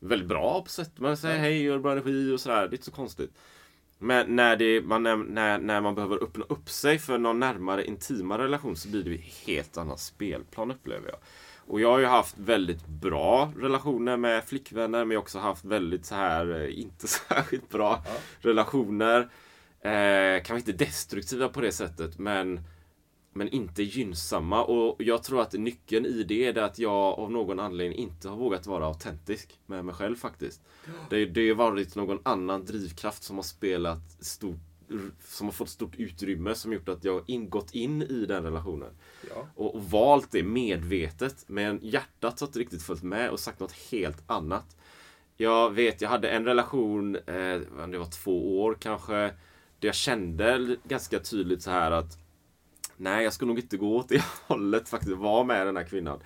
väldigt 0.04 0.28
bra 0.28 0.62
på 0.62 0.70
sätt. 0.70 0.92
Man 0.96 1.16
säger 1.16 1.38
hej 1.38 1.70
och 1.70 1.80
bra 1.80 1.92
energi 1.92 2.32
och 2.32 2.40
sådär. 2.40 2.60
Det 2.60 2.66
är 2.66 2.72
inte 2.72 2.84
så 2.84 2.90
konstigt. 2.90 3.30
Men 3.98 4.36
när, 4.36 4.56
det, 4.56 4.80
man, 4.80 5.02
när, 5.02 5.58
när 5.58 5.80
man 5.80 5.94
behöver 5.94 6.22
öppna 6.22 6.44
upp 6.48 6.70
sig 6.70 6.98
för 6.98 7.18
någon 7.18 7.40
närmare 7.40 7.86
intimare 7.86 8.44
relation 8.44 8.76
så 8.76 8.88
blir 8.88 9.04
det 9.04 9.16
helt 9.46 9.76
annat 9.76 10.00
spelplan 10.00 10.70
upplever 10.70 11.08
jag. 11.08 11.18
Och 11.66 11.80
jag 11.80 11.90
har 11.90 11.98
ju 11.98 12.06
haft 12.06 12.38
väldigt 12.38 12.86
bra 12.86 13.52
relationer 13.58 14.16
med 14.16 14.44
flickvänner 14.44 14.98
men 15.04 15.10
jag 15.10 15.18
har 15.18 15.22
också 15.22 15.38
haft 15.38 15.64
väldigt 15.64 16.06
så 16.06 16.14
här 16.14 16.60
eh, 16.60 16.80
inte 16.80 17.08
särskilt 17.28 17.68
bra 17.68 18.04
relationer. 18.40 19.20
Eh, 19.80 20.42
kanske 20.42 20.70
inte 20.70 20.84
destruktiva 20.84 21.48
på 21.48 21.60
det 21.60 21.72
sättet 21.72 22.18
men 22.18 22.60
men 23.34 23.48
inte 23.48 23.82
gynnsamma. 23.82 24.64
Och 24.64 25.02
jag 25.02 25.22
tror 25.22 25.40
att 25.40 25.52
nyckeln 25.52 26.06
i 26.06 26.22
det 26.22 26.46
är 26.46 26.58
att 26.58 26.78
jag 26.78 27.18
av 27.18 27.30
någon 27.30 27.60
anledning 27.60 27.98
inte 27.98 28.28
har 28.28 28.36
vågat 28.36 28.66
vara 28.66 28.86
autentisk 28.86 29.58
med 29.66 29.84
mig 29.84 29.94
själv 29.94 30.16
faktiskt. 30.16 30.62
Det, 31.10 31.24
det 31.24 31.48
har 31.48 31.56
varit 31.56 31.94
någon 31.94 32.18
annan 32.22 32.64
drivkraft 32.64 33.22
som 33.22 33.36
har 33.36 33.42
spelat 33.42 34.24
stort 34.24 34.58
som 35.24 35.46
har 35.46 35.52
fått 35.52 35.68
stort 35.68 35.94
utrymme 35.96 36.54
som 36.54 36.72
gjort 36.72 36.88
att 36.88 37.04
jag 37.04 37.22
ingått 37.26 37.74
in 37.74 38.02
i 38.02 38.26
den 38.26 38.42
relationen. 38.42 38.90
Och, 39.54 39.74
och 39.74 39.84
valt 39.84 40.32
det 40.32 40.42
medvetet. 40.42 41.44
Men 41.46 41.78
hjärtat 41.82 42.40
har 42.40 42.46
inte 42.46 42.58
riktigt 42.58 42.82
följt 42.82 43.02
med 43.02 43.30
och 43.30 43.40
sagt 43.40 43.60
något 43.60 43.72
helt 43.90 44.22
annat. 44.26 44.76
Jag 45.36 45.70
vet, 45.70 46.00
jag 46.00 46.08
hade 46.08 46.30
en 46.30 46.44
relation, 46.44 47.16
eh, 47.16 47.60
det 47.88 47.98
var 47.98 48.10
två 48.10 48.60
år 48.60 48.76
kanske, 48.80 49.14
där 49.78 49.88
jag 49.88 49.94
kände 49.94 50.76
ganska 50.84 51.18
tydligt 51.18 51.62
så 51.62 51.70
här 51.70 51.90
att 51.90 52.18
Nej, 52.96 53.24
jag 53.24 53.32
ska 53.32 53.46
nog 53.46 53.58
inte 53.58 53.76
gå 53.76 53.96
åt 53.96 54.08
det 54.08 54.24
hållet 54.46 54.88
faktiskt. 54.88 55.16
Vara 55.16 55.44
med 55.44 55.66
den 55.66 55.76
här 55.76 55.84
kvinnan. 55.84 56.20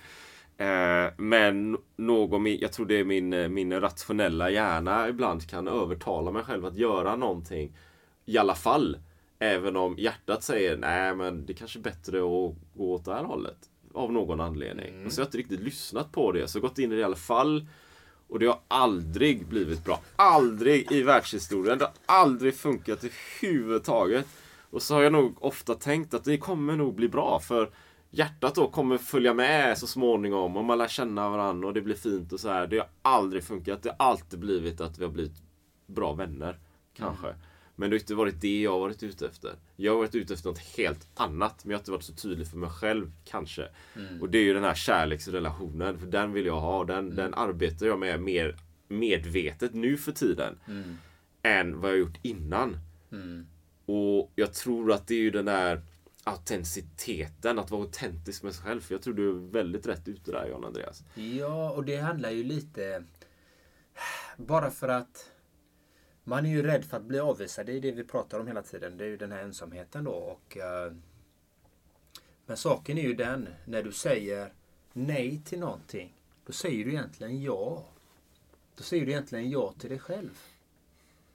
Eh, 0.57 1.13
men 1.17 1.77
någon, 1.95 2.57
jag 2.57 2.73
tror 2.73 2.85
det 2.85 2.99
är 2.99 3.03
min, 3.03 3.53
min 3.53 3.81
rationella 3.81 4.49
hjärna 4.49 5.09
ibland 5.09 5.49
kan 5.49 5.67
övertala 5.67 6.31
mig 6.31 6.43
själv 6.43 6.65
att 6.65 6.75
göra 6.75 7.15
någonting. 7.15 7.77
I 8.25 8.37
alla 8.37 8.55
fall. 8.55 8.97
Även 9.41 9.75
om 9.75 9.95
hjärtat 9.97 10.43
säger 10.43 10.77
nej 10.77 11.15
men 11.15 11.45
det 11.45 11.53
kanske 11.53 11.79
är 11.79 11.83
bättre 11.83 12.17
att 12.17 12.55
gå 12.73 12.93
åt 12.93 13.05
det 13.05 13.13
här 13.13 13.23
hållet. 13.23 13.57
Av 13.93 14.11
någon 14.13 14.41
anledning. 14.41 15.05
Och 15.05 15.11
så 15.11 15.21
har 15.21 15.23
jag 15.23 15.27
inte 15.27 15.37
riktigt 15.37 15.59
lyssnat 15.59 16.11
på 16.11 16.31
det. 16.31 16.47
Så 16.47 16.57
jag 16.57 16.61
har 16.61 16.69
gått 16.69 16.79
in 16.79 16.91
i 16.91 16.95
det 16.95 17.01
i 17.01 17.03
alla 17.03 17.15
fall. 17.15 17.67
Och 18.27 18.39
det 18.39 18.45
har 18.45 18.59
aldrig 18.67 19.45
blivit 19.47 19.85
bra. 19.85 19.99
Aldrig 20.15 20.91
i 20.91 21.03
världshistorien. 21.03 21.77
Det 21.77 21.85
har 21.85 21.93
aldrig 22.05 22.55
funkat 22.55 23.03
överhuvudtaget. 23.03 24.25
Och 24.69 24.81
så 24.81 24.95
har 24.95 25.01
jag 25.01 25.11
nog 25.11 25.43
ofta 25.43 25.75
tänkt 25.75 26.13
att 26.13 26.23
det 26.23 26.37
kommer 26.37 26.75
nog 26.75 26.95
bli 26.95 27.09
bra 27.09 27.39
för 27.39 27.69
hjärtat 28.09 28.55
då 28.55 28.67
kommer 28.67 28.97
följa 28.97 29.33
med 29.33 29.77
så 29.77 29.87
småningom 29.87 30.57
och 30.57 30.65
man 30.65 30.77
lär 30.77 30.87
känna 30.87 31.29
varandra 31.29 31.67
och 31.67 31.73
det 31.73 31.81
blir 31.81 31.95
fint 31.95 32.33
och 32.33 32.39
så 32.39 32.49
här. 32.49 32.67
Det 32.67 32.77
har 32.77 32.87
aldrig 33.01 33.43
funkat. 33.43 33.83
Det 33.83 33.95
har 33.97 34.07
alltid 34.09 34.39
blivit 34.39 34.81
att 34.81 34.99
vi 34.99 35.03
har 35.03 35.11
blivit 35.11 35.41
bra 35.87 36.13
vänner. 36.13 36.59
Kanske. 36.93 37.35
Men 37.75 37.89
det 37.89 37.95
har 37.95 37.99
inte 37.99 38.15
varit 38.15 38.41
det 38.41 38.61
jag 38.61 38.71
har 38.71 38.79
varit 38.79 39.03
ute 39.03 39.25
efter. 39.27 39.55
Jag 39.75 39.91
har 39.91 39.97
varit 39.97 40.15
ute 40.15 40.33
efter 40.33 40.49
något 40.49 40.77
helt 40.77 41.07
annat. 41.15 41.65
Men 41.65 41.71
jag 41.71 41.77
har 41.77 41.81
inte 41.81 41.91
varit 41.91 42.03
så 42.03 42.13
tydlig 42.13 42.47
för 42.47 42.57
mig 42.57 42.69
själv 42.69 43.11
kanske. 43.25 43.67
Och 44.21 44.29
det 44.29 44.37
är 44.37 44.43
ju 44.43 44.53
den 44.53 44.63
här 44.63 44.73
kärleksrelationen. 44.75 45.99
För 45.99 46.07
den 46.07 46.33
vill 46.33 46.45
jag 46.45 46.59
ha. 46.59 46.83
Den, 46.83 47.15
den 47.15 47.33
arbetar 47.33 47.85
jag 47.85 47.99
med 47.99 48.21
mer 48.21 48.55
medvetet 48.87 49.73
nu 49.73 49.97
för 49.97 50.11
tiden. 50.11 50.59
Än 51.43 51.81
vad 51.81 51.91
jag 51.91 51.97
gjort 51.99 52.19
innan. 52.21 52.77
Och 53.91 54.31
jag 54.35 54.53
tror 54.53 54.91
att 54.91 55.07
det 55.07 55.13
är 55.13 55.19
ju 55.19 55.31
den 55.31 55.45
där 55.45 55.81
autenticiteten, 56.23 57.59
att 57.59 57.71
vara 57.71 57.81
autentisk 57.81 58.43
med 58.43 58.55
sig 58.55 58.63
själv. 58.63 58.81
För 58.81 58.93
jag 58.93 59.01
tror 59.01 59.13
du 59.13 59.29
är 59.29 59.33
väldigt 59.33 59.87
rätt 59.87 60.07
ute 60.07 60.31
där 60.31 60.47
John 60.47 60.65
Andreas. 60.65 61.03
Ja, 61.15 61.71
och 61.71 61.85
det 61.85 61.97
handlar 61.97 62.29
ju 62.29 62.43
lite... 62.43 63.03
Bara 64.37 64.71
för 64.71 64.87
att 64.87 65.31
man 66.23 66.45
är 66.45 66.49
ju 66.49 66.63
rädd 66.63 66.85
för 66.85 66.97
att 66.97 67.03
bli 67.03 67.19
avvisad. 67.19 67.65
Det 67.65 67.73
är 67.73 67.81
det 67.81 67.91
vi 67.91 68.03
pratar 68.03 68.39
om 68.39 68.47
hela 68.47 68.61
tiden. 68.61 68.97
Det 68.97 69.03
är 69.03 69.07
ju 69.07 69.17
den 69.17 69.31
här 69.31 69.43
ensamheten 69.43 70.03
då. 70.03 70.11
Och, 70.11 70.57
eh, 70.57 70.93
men 72.45 72.57
saken 72.57 72.97
är 72.97 73.03
ju 73.03 73.13
den, 73.13 73.49
när 73.65 73.83
du 73.83 73.91
säger 73.91 74.53
nej 74.93 75.41
till 75.45 75.59
någonting, 75.59 76.13
då 76.45 76.53
säger 76.53 76.85
du 76.85 76.91
egentligen 76.91 77.41
ja. 77.41 77.85
Då 78.75 78.83
säger 78.83 79.05
du 79.05 79.11
egentligen 79.11 79.49
ja 79.49 79.73
till 79.79 79.89
dig 79.89 79.99
själv. 79.99 80.39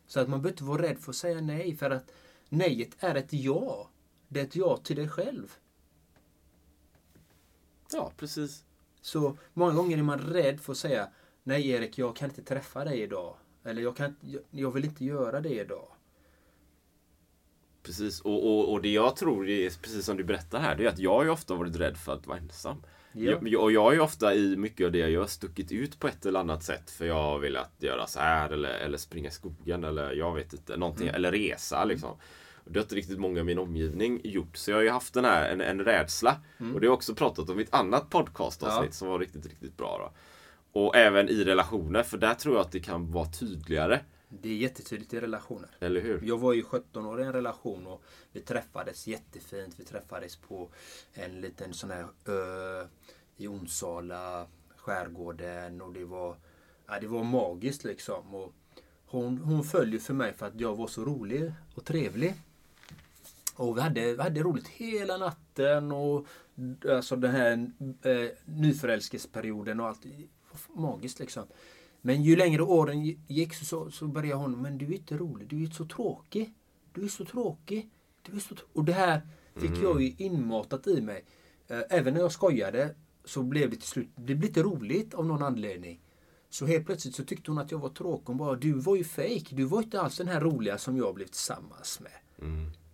Så 0.06 0.20
att 0.20 0.28
man 0.28 0.42
behöver 0.42 0.54
inte 0.54 0.64
vara 0.64 0.82
rädd 0.82 0.98
för 0.98 1.10
att 1.10 1.16
säga 1.16 1.40
nej, 1.40 1.76
för 1.76 1.90
att 1.90 2.12
nejet 2.48 2.96
är 2.98 3.14
ett 3.14 3.32
ja. 3.32 3.90
Det 4.28 4.40
är 4.40 4.44
ett 4.44 4.56
ja 4.56 4.76
till 4.76 4.96
dig 4.96 5.08
själv. 5.08 5.52
Ja, 7.92 8.12
precis. 8.16 8.64
Så 9.00 9.36
många 9.52 9.74
gånger 9.74 9.98
är 9.98 10.02
man 10.02 10.18
rädd 10.18 10.60
för 10.60 10.72
att 10.72 10.78
säga 10.78 11.08
Nej 11.42 11.68
Erik, 11.68 11.98
jag 11.98 12.16
kan 12.16 12.28
inte 12.28 12.42
träffa 12.42 12.84
dig 12.84 13.00
idag. 13.00 13.36
Eller 13.64 13.82
jag, 13.82 13.96
kan, 13.96 14.16
jag 14.50 14.70
vill 14.70 14.84
inte 14.84 15.04
göra 15.04 15.40
det 15.40 15.60
idag. 15.60 15.88
Precis. 17.82 18.20
Och, 18.20 18.46
och, 18.46 18.72
och 18.72 18.82
det 18.82 18.92
jag 18.92 19.16
tror, 19.16 19.48
är, 19.48 19.70
precis 19.82 20.04
som 20.04 20.16
du 20.16 20.24
berättar 20.24 20.60
här, 20.60 20.76
det 20.76 20.84
är 20.84 20.88
att 20.88 20.98
jag 20.98 21.14
har 21.14 21.24
ju 21.24 21.30
ofta 21.30 21.54
varit 21.54 21.76
rädd 21.76 21.96
för 21.96 22.12
att 22.12 22.26
vara 22.26 22.38
ensam. 22.38 22.82
Ja. 23.16 23.38
Jag, 23.42 23.62
och 23.62 23.72
jag 23.72 23.82
har 23.82 23.92
ju 23.92 24.00
ofta 24.00 24.34
i 24.34 24.56
mycket 24.56 24.84
av 24.86 24.92
det 24.92 24.98
jag 24.98 25.10
gör 25.10 25.26
stuckit 25.26 25.72
ut 25.72 26.00
på 26.00 26.08
ett 26.08 26.26
eller 26.26 26.40
annat 26.40 26.62
sätt. 26.62 26.90
För 26.90 27.04
jag 27.06 27.14
har 27.22 27.38
velat 27.38 27.72
göra 27.78 28.06
så 28.06 28.20
här 28.20 28.50
eller, 28.50 28.70
eller 28.70 28.98
springa 28.98 29.28
i 29.28 29.32
skogen 29.32 29.84
eller 29.84 30.12
jag 30.12 30.34
vet 30.34 30.52
inte, 30.52 30.76
någonting. 30.76 31.08
Eller 31.08 31.32
resa 31.32 31.84
liksom. 31.84 32.16
Det 32.64 32.78
har 32.78 32.82
inte 32.82 32.94
riktigt 32.94 33.18
många 33.18 33.40
i 33.40 33.44
min 33.44 33.58
omgivning 33.58 34.20
gjort. 34.24 34.56
Så 34.56 34.70
jag 34.70 34.76
har 34.78 34.82
ju 34.82 34.90
haft 34.90 35.14
den 35.14 35.24
här, 35.24 35.48
en, 35.50 35.60
en 35.60 35.80
rädsla. 35.80 36.36
Och 36.58 36.64
det 36.66 36.74
har 36.74 36.84
jag 36.84 36.92
också 36.94 37.14
pratat 37.14 37.50
om 37.50 37.60
i 37.60 37.62
ett 37.62 37.74
annat 37.74 38.10
podcastavsnitt 38.10 38.88
Ja. 38.90 38.92
som 38.92 39.08
var 39.08 39.18
riktigt, 39.18 39.46
riktigt 39.46 39.76
bra. 39.76 39.98
Då. 39.98 40.80
Och 40.80 40.96
även 40.96 41.28
i 41.28 41.44
relationer, 41.44 42.02
för 42.02 42.18
där 42.18 42.34
tror 42.34 42.54
jag 42.54 42.60
att 42.60 42.72
det 42.72 42.80
kan 42.80 43.12
vara 43.12 43.26
tydligare. 43.26 44.00
Det 44.40 44.48
är 44.48 44.56
jättetydligt 44.56 45.14
i 45.14 45.20
relationer. 45.20 45.70
Eller 45.80 46.00
hur? 46.00 46.20
Jag 46.24 46.38
var 46.38 46.52
ju 46.52 46.62
17 46.62 47.06
år 47.06 47.20
i 47.20 47.24
en 47.24 47.32
relation 47.32 47.86
och 47.86 48.02
vi 48.32 48.40
träffades 48.40 49.06
jättefint. 49.06 49.74
Vi 49.78 49.84
träffades 49.84 50.36
på 50.36 50.70
en 51.12 51.40
liten 51.40 51.74
sån 51.74 51.90
här 51.90 52.06
ö 52.26 52.86
i 53.36 53.48
Onsala, 53.48 54.46
skärgården 54.76 55.82
och 55.82 55.92
det 55.92 56.04
var, 56.04 56.36
ja, 56.86 57.00
det 57.00 57.06
var 57.06 57.24
magiskt 57.24 57.84
liksom. 57.84 58.34
Och 58.34 58.52
hon, 59.06 59.38
hon 59.38 59.64
föll 59.64 59.92
ju 59.92 60.00
för 60.00 60.14
mig 60.14 60.32
för 60.32 60.46
att 60.46 60.60
jag 60.60 60.76
var 60.76 60.86
så 60.86 61.04
rolig 61.04 61.52
och 61.74 61.84
trevlig. 61.84 62.34
Och 63.56 63.76
vi 63.76 63.80
hade, 63.80 64.14
vi 64.14 64.22
hade 64.22 64.42
roligt 64.42 64.68
hela 64.68 65.16
natten 65.16 65.92
och 65.92 66.26
alltså 66.88 67.16
den 67.16 67.30
här 67.30 67.70
eh, 68.02 68.30
nyförälskelseperioden 68.44 69.80
och 69.80 69.86
allt. 69.86 70.02
Magiskt 70.68 71.18
liksom. 71.18 71.44
Men 72.06 72.22
ju 72.22 72.36
längre 72.36 72.62
åren 72.62 73.04
gick 73.28 73.54
så, 73.54 73.90
så 73.90 74.06
började 74.06 74.42
hon, 74.42 74.62
men 74.62 74.78
du 74.78 74.86
är 74.86 74.92
inte 74.92 75.16
rolig, 75.16 75.48
du 75.48 75.64
är 75.64 75.70
så 75.70 75.84
tråkig. 75.84 76.54
Du 76.92 77.04
är 77.04 77.08
så 77.08 77.24
tråkig. 77.24 77.90
Du 78.22 78.36
är 78.36 78.40
så 78.40 78.54
tr-" 78.54 78.64
och 78.72 78.84
det 78.84 78.92
här 78.92 79.20
fick 79.54 79.82
jag 79.82 80.02
ju 80.02 80.14
inmatat 80.18 80.86
i 80.86 81.00
mig. 81.00 81.24
Eh, 81.68 81.80
Även 81.90 82.14
när 82.14 82.20
jag 82.20 82.32
skojade 82.32 82.94
så 83.24 83.42
blev 83.42 83.70
det 83.70 83.76
till 83.76 83.88
slut, 83.88 84.08
det 84.16 84.22
blev 84.22 84.40
lite 84.40 84.62
roligt 84.62 85.14
av 85.14 85.26
någon 85.26 85.42
anledning. 85.42 86.00
Så 86.50 86.66
helt 86.66 86.86
plötsligt 86.86 87.14
så 87.14 87.24
tyckte 87.24 87.50
hon 87.50 87.58
att 87.58 87.70
jag 87.70 87.78
var 87.78 87.88
tråkig. 87.88 88.26
Hon 88.26 88.36
bara, 88.36 88.54
du 88.56 88.72
var 88.72 88.96
ju 88.96 89.04
fake. 89.04 89.44
Du 89.50 89.64
var 89.64 89.82
inte 89.82 90.00
alls 90.00 90.16
den 90.16 90.28
här 90.28 90.40
roliga 90.40 90.78
som 90.78 90.96
jag 90.96 91.14
blev 91.14 91.26
tillsammans 91.26 92.00
med. 92.00 92.12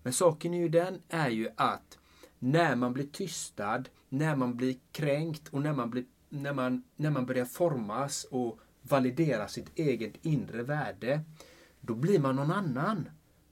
Men 0.02 0.12
saken 0.12 0.54
är 0.54 0.58
ju 0.58 0.68
den, 0.68 1.02
är 1.08 1.28
ju 1.30 1.48
att 1.56 1.98
när 2.38 2.76
man 2.76 2.92
blir 2.92 3.06
tystad, 3.06 3.84
när 4.08 4.36
man 4.36 4.56
blir 4.56 4.76
kränkt 4.92 5.48
och 5.48 5.62
när 5.62 5.72
man, 5.72 5.90
blir, 5.90 6.04
när 6.28 6.52
man, 6.54 6.82
när 6.96 7.10
man 7.10 7.26
börjar 7.26 7.44
formas 7.44 8.24
och 8.30 8.60
validera 8.82 9.48
sitt 9.48 9.78
eget 9.78 10.12
inre 10.22 10.62
värde, 10.62 11.20
då 11.80 11.94
blir 11.94 12.18
man 12.18 12.36
någon 12.36 12.50
annan. 12.50 13.08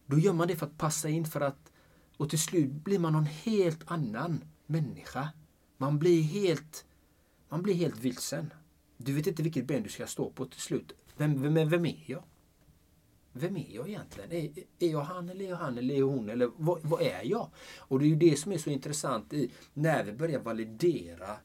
Då 0.06 0.18
gör 0.18 0.32
man 0.32 0.48
det 0.48 0.56
för 0.56 0.66
att 0.66 0.78
passa 0.78 1.08
in 1.08 1.24
för 1.24 1.40
att 1.40 1.72
och 2.16 2.30
till 2.30 2.38
slut 2.38 2.70
blir 2.70 2.98
man 2.98 3.12
någon 3.12 3.26
helt 3.26 3.90
annan 3.90 4.44
människa. 4.66 5.28
Man 5.76 5.98
blir 5.98 6.22
helt, 6.22 6.84
man 7.48 7.62
blir 7.62 7.74
helt 7.74 8.00
vilsen. 8.00 8.52
Du 8.96 9.12
vet 9.12 9.26
inte 9.26 9.42
vilket 9.42 9.66
ben 9.66 9.82
du 9.82 9.88
ska 9.88 10.06
stå 10.06 10.30
på 10.30 10.44
till 10.44 10.60
slut. 10.60 10.92
Vem, 11.16 11.54
vem, 11.54 11.68
vem 11.68 11.86
är 11.86 12.04
jag? 12.06 12.24
Vem 13.32 13.56
är 13.56 13.74
jag 13.74 13.88
egentligen? 13.88 14.32
Är, 14.32 14.50
är 14.78 14.90
jag 14.90 15.00
han 15.00 15.28
eller 15.28 15.44
är 15.44 15.48
jag 15.48 15.56
han 15.56 15.78
eller 15.78 15.94
är 15.94 15.98
jag 15.98 16.06
hon? 16.06 16.30
Eller 16.30 16.50
vad, 16.56 16.80
vad 16.82 17.02
är 17.02 17.24
jag? 17.24 17.50
Och 17.78 17.98
det 17.98 18.04
är 18.04 18.08
ju 18.08 18.16
det 18.16 18.38
som 18.38 18.52
är 18.52 18.58
så 18.58 18.70
intressant 18.70 19.32
i 19.32 19.50
när 19.74 20.04
vi 20.04 20.12
börjar 20.12 20.40
validera 20.40 21.36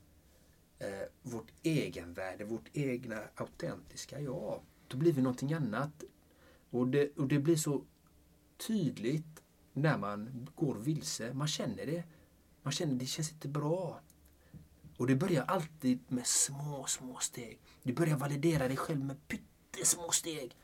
eh, 0.79 1.07
vårt 1.21 1.51
egenvärde, 1.63 2.45
vårt 2.45 2.69
egna 2.73 3.21
autentiska 3.35 4.19
jag. 4.19 4.61
Då 4.87 4.97
blir 4.97 5.13
vi 5.13 5.21
någonting 5.21 5.53
annat. 5.53 6.03
Och 6.69 6.87
det, 6.87 7.17
och 7.17 7.27
det 7.27 7.39
blir 7.39 7.55
så 7.55 7.83
tydligt 8.67 9.43
när 9.73 9.97
man 9.97 10.49
går 10.55 10.75
vilse. 10.75 11.33
Man 11.33 11.47
känner 11.47 11.85
det. 11.85 12.03
Man 12.61 12.71
känner 12.71 12.93
det 12.93 13.05
känns 13.05 13.31
inte 13.31 13.47
bra. 13.47 13.99
Och 14.97 15.07
det 15.07 15.15
börjar 15.15 15.43
alltid 15.43 15.99
med 16.07 16.27
små, 16.27 16.85
små 16.85 17.17
steg. 17.19 17.59
Du 17.83 17.93
börjar 17.93 18.17
validera 18.17 18.67
dig 18.67 18.77
själv 18.77 19.05
med 19.05 19.27
pyttesmå 19.27 20.11
steg. 20.11 20.55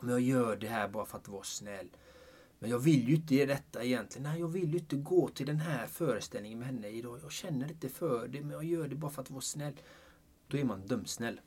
Men 0.00 0.10
jag 0.10 0.20
gör 0.20 0.56
det 0.56 0.68
här 0.68 0.88
bara 0.88 1.06
för 1.06 1.18
att 1.18 1.28
vara 1.28 1.42
snäll. 1.44 1.88
Men 2.58 2.70
jag 2.70 2.78
vill 2.78 3.08
ju 3.08 3.14
inte 3.14 3.34
ge 3.34 3.46
detta 3.46 3.84
egentligen. 3.84 4.30
Nej, 4.30 4.40
jag 4.40 4.48
vill 4.48 4.72
ju 4.72 4.78
inte 4.78 4.96
gå 4.96 5.28
till 5.28 5.46
den 5.46 5.60
här 5.60 5.86
föreställningen 5.86 6.58
med 6.58 6.66
henne 6.68 6.88
idag. 6.88 7.18
Jag 7.22 7.32
känner 7.32 7.68
inte 7.68 7.88
för 7.88 8.28
det, 8.28 8.40
men 8.40 8.50
jag 8.50 8.64
gör 8.64 8.88
det 8.88 8.94
bara 8.94 9.10
för 9.10 9.22
att 9.22 9.30
vara 9.30 9.40
snäll. 9.40 9.72
Då 10.48 10.56
är 10.58 10.64
man 10.64 10.86
dumsnäll. 10.86 11.40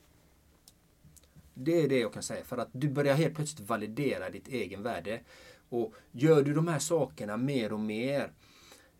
Det 1.54 1.80
är 1.82 1.88
det 1.88 1.98
jag 1.98 2.12
kan 2.12 2.22
säga. 2.22 2.44
För 2.44 2.58
att 2.58 2.68
du 2.72 2.88
börjar 2.88 3.14
helt 3.14 3.34
plötsligt 3.34 3.68
validera 3.68 4.30
ditt 4.30 4.48
egen 4.48 4.82
värde. 4.82 5.20
Och 5.68 5.94
gör 6.12 6.42
du 6.42 6.54
de 6.54 6.68
här 6.68 6.78
sakerna 6.78 7.36
mer 7.36 7.72
och 7.72 7.80
mer 7.80 8.32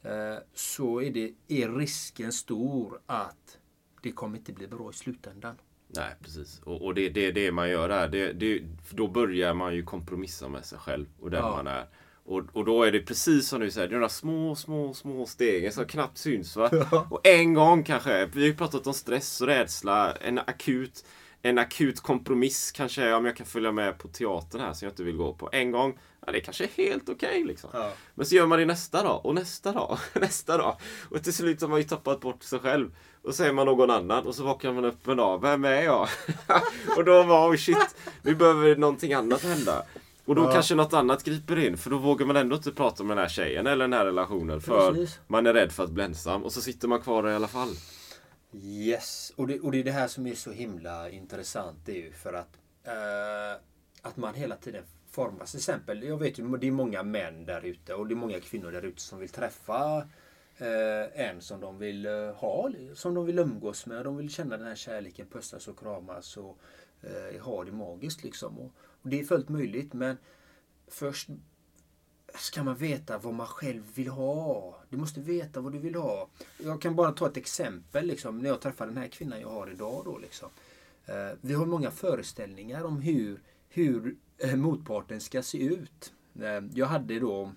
eh, 0.02 0.36
så 0.54 1.02
är, 1.02 1.10
det, 1.10 1.34
är 1.48 1.68
risken 1.68 2.32
stor 2.32 3.00
att 3.06 3.58
det 4.02 4.12
kommer 4.12 4.38
inte 4.38 4.52
bli 4.52 4.66
bra 4.66 4.90
i 4.90 4.92
slutändan. 4.92 5.56
Nej, 5.88 6.14
precis. 6.20 6.60
Och, 6.64 6.82
och 6.82 6.94
det 6.94 7.06
är 7.06 7.10
det, 7.10 7.32
det 7.32 7.52
man 7.52 7.70
gör 7.70 7.88
där. 7.88 8.08
Det, 8.08 8.32
det, 8.32 8.62
då 8.90 9.08
börjar 9.08 9.54
man 9.54 9.74
ju 9.74 9.82
kompromissa 9.82 10.48
med 10.48 10.64
sig 10.64 10.78
själv 10.78 11.06
och 11.20 11.30
den 11.30 11.40
Ja. 11.40 11.56
man 11.56 11.66
är. 11.66 11.86
Och, 12.24 12.42
och 12.52 12.64
då 12.64 12.82
är 12.82 12.92
det 12.92 13.00
precis 13.00 13.48
som 13.48 13.60
du 13.60 13.70
säger, 13.70 13.88
de 13.88 14.00
där 14.00 14.08
små, 14.08 14.54
små, 14.54 14.94
små 14.94 15.26
stegen 15.26 15.72
som 15.72 15.84
knappt 15.84 16.18
syns. 16.18 16.56
Va? 16.56 16.70
Och 17.10 17.26
en 17.26 17.54
gång 17.54 17.84
kanske, 17.84 18.26
vi 18.26 18.40
har 18.40 18.46
ju 18.46 18.56
pratat 18.56 18.86
om 18.86 18.94
stress 18.94 19.40
och 19.40 19.46
rädsla, 19.46 20.12
en 20.16 20.38
akut, 20.38 21.04
en 21.42 21.58
akut 21.58 22.00
kompromiss 22.00 22.72
kanske, 22.72 23.12
om 23.12 23.24
jag 23.24 23.36
kan 23.36 23.46
följa 23.46 23.72
med 23.72 23.98
på 23.98 24.08
teatern 24.08 24.60
här 24.60 24.72
som 24.72 24.86
jag 24.86 24.92
inte 24.92 25.02
vill 25.02 25.16
gå 25.16 25.34
på. 25.34 25.48
En 25.52 25.70
gång, 25.70 25.98
ja 26.26 26.32
det 26.32 26.40
kanske 26.40 26.64
är 26.64 26.68
helt 26.68 27.08
okej 27.08 27.44
liksom. 27.44 27.70
Ja. 27.72 27.92
Men 28.14 28.26
så 28.26 28.34
gör 28.34 28.46
man 28.46 28.58
det 28.58 28.64
nästa 28.64 29.02
dag 29.02 29.26
och 29.26 29.34
nästa 29.34 29.72
dag 29.72 29.90
och 29.90 30.20
nästa 30.20 30.56
dag. 30.56 30.76
Och 31.10 31.22
till 31.24 31.34
slut 31.34 31.60
har 31.60 31.68
man 31.68 31.78
ju 31.78 31.84
tappat 31.84 32.20
bort 32.20 32.42
sig 32.42 32.58
själv. 32.58 32.96
Och 33.22 33.34
så 33.34 33.44
är 33.44 33.52
man 33.52 33.66
någon 33.66 33.90
annan 33.90 34.26
och 34.26 34.34
så 34.34 34.44
vaknar 34.44 34.72
man 34.72 34.84
upp 34.84 35.08
en 35.08 35.16
dag. 35.16 35.40
Vem 35.42 35.64
är 35.64 35.82
jag? 35.82 36.08
och 36.96 37.04
då 37.04 37.22
var 37.22 37.50
oh 37.50 37.56
shit, 37.56 37.96
nu 38.22 38.34
behöver 38.34 38.76
någonting 38.76 39.12
annat 39.12 39.42
hända. 39.42 39.82
Och 40.24 40.34
då 40.34 40.52
kanske 40.52 40.74
något 40.74 40.92
annat 40.92 41.24
griper 41.24 41.58
in 41.58 41.76
för 41.76 41.90
då 41.90 41.98
vågar 41.98 42.26
man 42.26 42.36
ändå 42.36 42.56
inte 42.56 42.72
prata 42.72 43.04
med 43.04 43.16
den 43.16 43.22
här 43.22 43.28
tjejen 43.28 43.66
eller 43.66 43.84
den 43.84 43.92
här 43.92 44.04
relationen 44.04 44.60
för 44.60 44.92
Precis. 44.92 45.20
man 45.26 45.46
är 45.46 45.52
rädd 45.54 45.72
för 45.72 45.84
att 45.84 45.90
bli 45.90 46.04
ensam 46.04 46.44
och 46.44 46.52
så 46.52 46.60
sitter 46.60 46.88
man 46.88 47.00
kvar 47.00 47.28
i 47.28 47.34
alla 47.34 47.48
fall. 47.48 47.68
Yes, 48.54 49.32
och 49.36 49.46
det, 49.46 49.60
och 49.60 49.72
det 49.72 49.78
är 49.78 49.84
det 49.84 49.90
här 49.90 50.08
som 50.08 50.26
är 50.26 50.34
så 50.34 50.52
himla 50.52 51.10
intressant. 51.10 51.78
Det 51.84 51.92
är 51.92 52.02
ju 52.02 52.12
för 52.12 52.32
att, 52.32 52.58
eh, 52.84 53.60
att 54.02 54.16
man 54.16 54.34
hela 54.34 54.56
tiden 54.56 54.84
formas. 55.10 55.50
Till 55.50 55.58
exempel, 55.58 56.02
jag 56.02 56.18
vet 56.18 56.38
ju 56.38 56.56
det 56.56 56.66
är 56.66 56.70
många 56.70 57.02
män 57.02 57.44
där 57.44 57.64
ute 57.64 57.94
och 57.94 58.06
det 58.08 58.14
är 58.14 58.16
många 58.16 58.40
kvinnor 58.40 58.72
där 58.72 58.82
ute 58.82 59.00
som 59.02 59.18
vill 59.18 59.28
träffa 59.28 59.96
eh, 60.58 61.26
en 61.26 61.40
som 61.40 61.60
de 61.60 61.78
vill 61.78 62.06
eh, 62.06 62.32
ha, 62.34 62.70
som 62.94 63.14
de 63.14 63.26
vill 63.26 63.38
umgås 63.38 63.86
med. 63.86 64.04
De 64.04 64.16
vill 64.16 64.30
känna 64.30 64.56
den 64.56 64.66
här 64.66 64.74
kärleken, 64.74 65.26
pussas 65.26 65.68
och 65.68 65.78
kramas 65.78 66.36
och 66.36 66.58
eh, 67.02 67.42
ha 67.42 67.64
det 67.64 67.72
magiskt 67.72 68.24
liksom. 68.24 68.58
Och, 68.58 68.72
och 69.02 69.08
det 69.08 69.20
är 69.20 69.24
fullt 69.24 69.48
möjligt 69.48 69.92
men 69.92 70.16
först 70.88 71.28
ska 72.34 72.62
man 72.62 72.76
veta 72.76 73.18
vad 73.18 73.34
man 73.34 73.46
själv 73.46 73.82
vill 73.94 74.08
ha. 74.08 74.76
Du 74.88 74.96
måste 74.96 75.20
veta 75.20 75.60
vad 75.60 75.72
du 75.72 75.78
vill 75.78 75.94
ha. 75.94 76.28
Jag 76.58 76.80
kan 76.80 76.96
bara 76.96 77.12
ta 77.12 77.26
ett 77.26 77.36
exempel. 77.36 78.06
Liksom, 78.06 78.38
när 78.38 78.48
jag 78.48 78.60
träffar 78.60 78.86
den 78.86 78.96
här 78.96 79.08
kvinnan 79.08 79.40
jag 79.40 79.50
har 79.50 79.70
idag. 79.70 80.02
Då, 80.04 80.18
liksom. 80.18 80.48
Eh, 81.06 81.38
vi 81.40 81.54
har 81.54 81.66
många 81.66 81.90
föreställningar 81.90 82.84
om 82.84 83.00
hur, 83.00 83.40
hur 83.68 84.16
eh, 84.38 84.56
motparten 84.56 85.20
ska 85.20 85.42
se 85.42 85.58
ut. 85.58 86.12
Eh, 86.40 86.64
jag 86.74 86.86
hade 86.86 87.20
då 87.20 87.52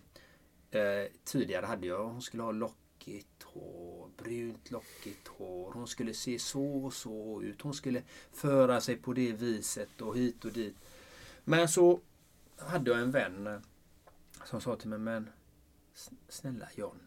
tidigare 1.23 1.65
hade 1.65 1.87
jag, 1.87 2.07
hon 2.07 2.21
skulle 2.21 2.43
ha 2.43 2.51
lockigt 2.51 3.43
hår, 3.43 4.09
brunt 4.17 4.71
lockigt 4.71 5.27
hår. 5.27 5.71
Hon 5.73 5.87
skulle 5.87 6.13
se 6.13 6.39
så 6.39 6.85
och 6.85 6.93
så 6.93 7.41
ut. 7.41 7.61
Hon 7.61 7.73
skulle 7.73 8.01
föra 8.33 8.81
sig 8.81 8.95
på 8.95 9.13
det 9.13 9.31
viset 9.31 10.01
och 10.01 10.17
hit 10.17 10.45
och 10.45 10.51
dit. 10.51 10.75
Men 11.45 11.67
så 11.67 12.01
hade 12.57 12.91
jag 12.91 12.99
en 12.99 13.11
vän 13.11 13.47
eh, 13.47 13.59
som 14.43 14.61
sa 14.61 14.75
till 14.75 14.89
mig, 14.89 14.99
men 14.99 15.29
snälla 16.27 16.67
John. 16.75 16.99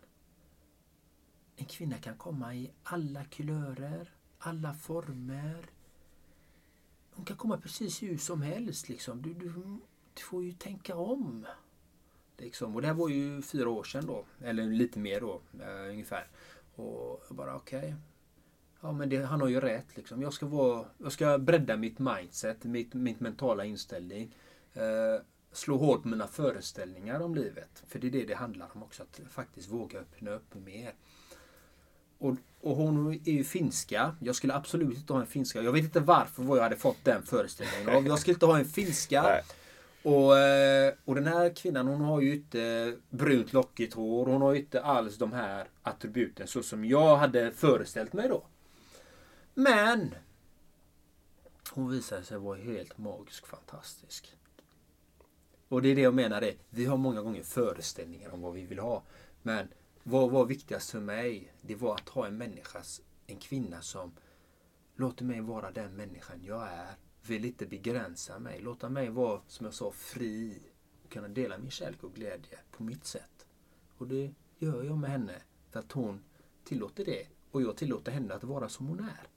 En 1.56 1.66
kvinna 1.66 1.98
kan 1.98 2.16
komma 2.16 2.54
i 2.54 2.70
alla 2.82 3.24
kulörer, 3.24 4.14
alla 4.38 4.74
former. 4.74 5.70
Hon 7.10 7.24
kan 7.24 7.36
komma 7.36 7.58
precis 7.58 8.02
hur 8.02 8.18
som 8.18 8.42
helst. 8.42 8.88
Liksom. 8.88 9.22
Du, 9.22 9.34
du, 9.34 9.52
du 10.14 10.22
får 10.22 10.44
ju 10.44 10.52
tänka 10.52 10.96
om. 10.96 11.46
Liksom. 12.36 12.74
Och 12.74 12.82
det 12.82 12.88
här 12.88 12.94
var 12.94 13.08
ju 13.08 13.42
fyra 13.42 13.68
år 13.68 13.84
sedan 13.84 14.06
då. 14.06 14.24
Eller 14.40 14.66
lite 14.66 14.98
mer 14.98 15.20
då, 15.20 15.40
eh, 15.60 15.90
ungefär. 15.90 16.26
Och 16.74 17.24
jag 17.28 17.36
bara 17.36 17.56
okej. 17.56 17.94
Ja 18.80 18.92
men 18.92 19.08
det, 19.08 19.24
han 19.24 19.40
har 19.40 19.48
ju 19.48 19.60
rätt 19.60 19.96
liksom. 19.96 20.22
Jag 20.22 20.32
ska, 20.32 20.46
vara, 20.46 20.84
jag 20.98 21.12
ska 21.12 21.38
bredda 21.38 21.76
mitt 21.76 21.98
mindset, 21.98 22.64
mitt, 22.64 22.94
mitt 22.94 23.20
mentala 23.20 23.64
inställning. 23.64 24.34
Eh, 24.74 25.22
slå 25.52 25.76
hårt 25.76 26.02
på 26.02 26.08
mina 26.08 26.26
föreställningar 26.26 27.20
om 27.20 27.34
livet. 27.34 27.82
För 27.88 27.98
det 27.98 28.06
är 28.06 28.10
det 28.10 28.24
det 28.24 28.34
handlar 28.34 28.68
om 28.74 28.82
också. 28.82 29.02
Att 29.02 29.20
faktiskt 29.30 29.70
våga 29.70 29.98
öppna 29.98 30.30
upp 30.30 30.54
mer. 30.54 30.92
Och, 32.18 32.36
och 32.60 32.76
hon 32.76 33.12
är 33.12 33.32
ju 33.32 33.44
finska. 33.44 34.16
Jag 34.20 34.34
skulle 34.34 34.54
absolut 34.54 34.96
inte 34.96 35.12
ha 35.12 35.20
en 35.20 35.26
finska. 35.26 35.62
Jag 35.62 35.72
vet 35.72 35.84
inte 35.84 36.00
varför 36.00 36.42
vad 36.42 36.58
jag 36.58 36.62
hade 36.62 36.76
fått 36.76 37.04
den 37.04 37.22
föreställningen 37.22 37.96
av. 37.96 38.06
Jag 38.06 38.18
skulle 38.18 38.34
inte 38.34 38.46
ha 38.46 38.58
en 38.58 38.64
finska. 38.64 39.22
Nej. 39.22 39.42
Och, 40.02 40.38
eh, 40.38 40.94
och 41.04 41.14
den 41.14 41.26
här 41.26 41.54
kvinnan 41.56 41.86
hon 41.86 42.00
har 42.00 42.20
ju 42.20 42.34
inte 42.34 42.94
brunt 43.10 43.52
lockigt 43.52 43.94
hår. 43.94 44.26
Hon 44.26 44.42
har 44.42 44.52
ju 44.52 44.60
inte 44.60 44.82
alls 44.82 45.18
de 45.18 45.32
här 45.32 45.68
attributen 45.82 46.46
så 46.46 46.62
som 46.62 46.84
jag 46.84 47.16
hade 47.16 47.50
föreställt 47.52 48.12
mig 48.12 48.28
då. 48.28 48.44
Men 49.60 50.14
hon 51.70 51.90
visade 51.90 52.22
sig 52.22 52.38
vara 52.38 52.58
helt 52.58 52.98
magisk 52.98 53.46
fantastisk. 53.46 54.36
Och 55.68 55.82
det 55.82 55.88
är 55.88 55.94
det 55.94 56.00
jag 56.00 56.14
menar 56.14 56.42
är, 56.42 56.54
vi 56.70 56.84
har 56.84 56.96
många 56.96 57.22
gånger 57.22 57.42
föreställningar 57.42 58.30
om 58.30 58.42
vad 58.42 58.54
vi 58.54 58.66
vill 58.66 58.78
ha. 58.78 59.02
Men 59.42 59.68
vad 60.02 60.30
var 60.30 60.46
viktigast 60.46 60.90
för 60.90 61.00
mig? 61.00 61.52
Det 61.60 61.74
var 61.74 61.94
att 61.94 62.08
ha 62.08 62.26
en 62.26 62.36
människa, 62.36 62.82
en 63.26 63.36
kvinna 63.36 63.82
som 63.82 64.12
låter 64.96 65.24
mig 65.24 65.40
vara 65.40 65.70
den 65.70 65.96
människan 65.96 66.44
jag 66.44 66.68
är. 66.68 66.94
Vill 67.26 67.44
inte 67.44 67.66
begränsa 67.66 68.38
mig. 68.38 68.60
Låta 68.60 68.88
mig 68.88 69.08
vara, 69.10 69.40
som 69.46 69.66
jag 69.66 69.74
sa, 69.74 69.90
fri. 69.90 70.62
Och 71.04 71.10
kunna 71.10 71.28
dela 71.28 71.58
min 71.58 71.70
kärlek 71.70 72.04
och 72.04 72.14
glädje 72.14 72.58
på 72.70 72.82
mitt 72.82 73.04
sätt. 73.04 73.46
Och 73.96 74.08
det 74.08 74.34
gör 74.58 74.82
jag 74.82 74.98
med 74.98 75.10
henne. 75.10 75.42
För 75.70 75.80
att 75.80 75.92
hon 75.92 76.24
tillåter 76.64 77.04
det. 77.04 77.26
Och 77.50 77.62
jag 77.62 77.76
tillåter 77.76 78.12
henne 78.12 78.34
att 78.34 78.44
vara 78.44 78.68
som 78.68 78.86
hon 78.86 79.00
är. 79.00 79.28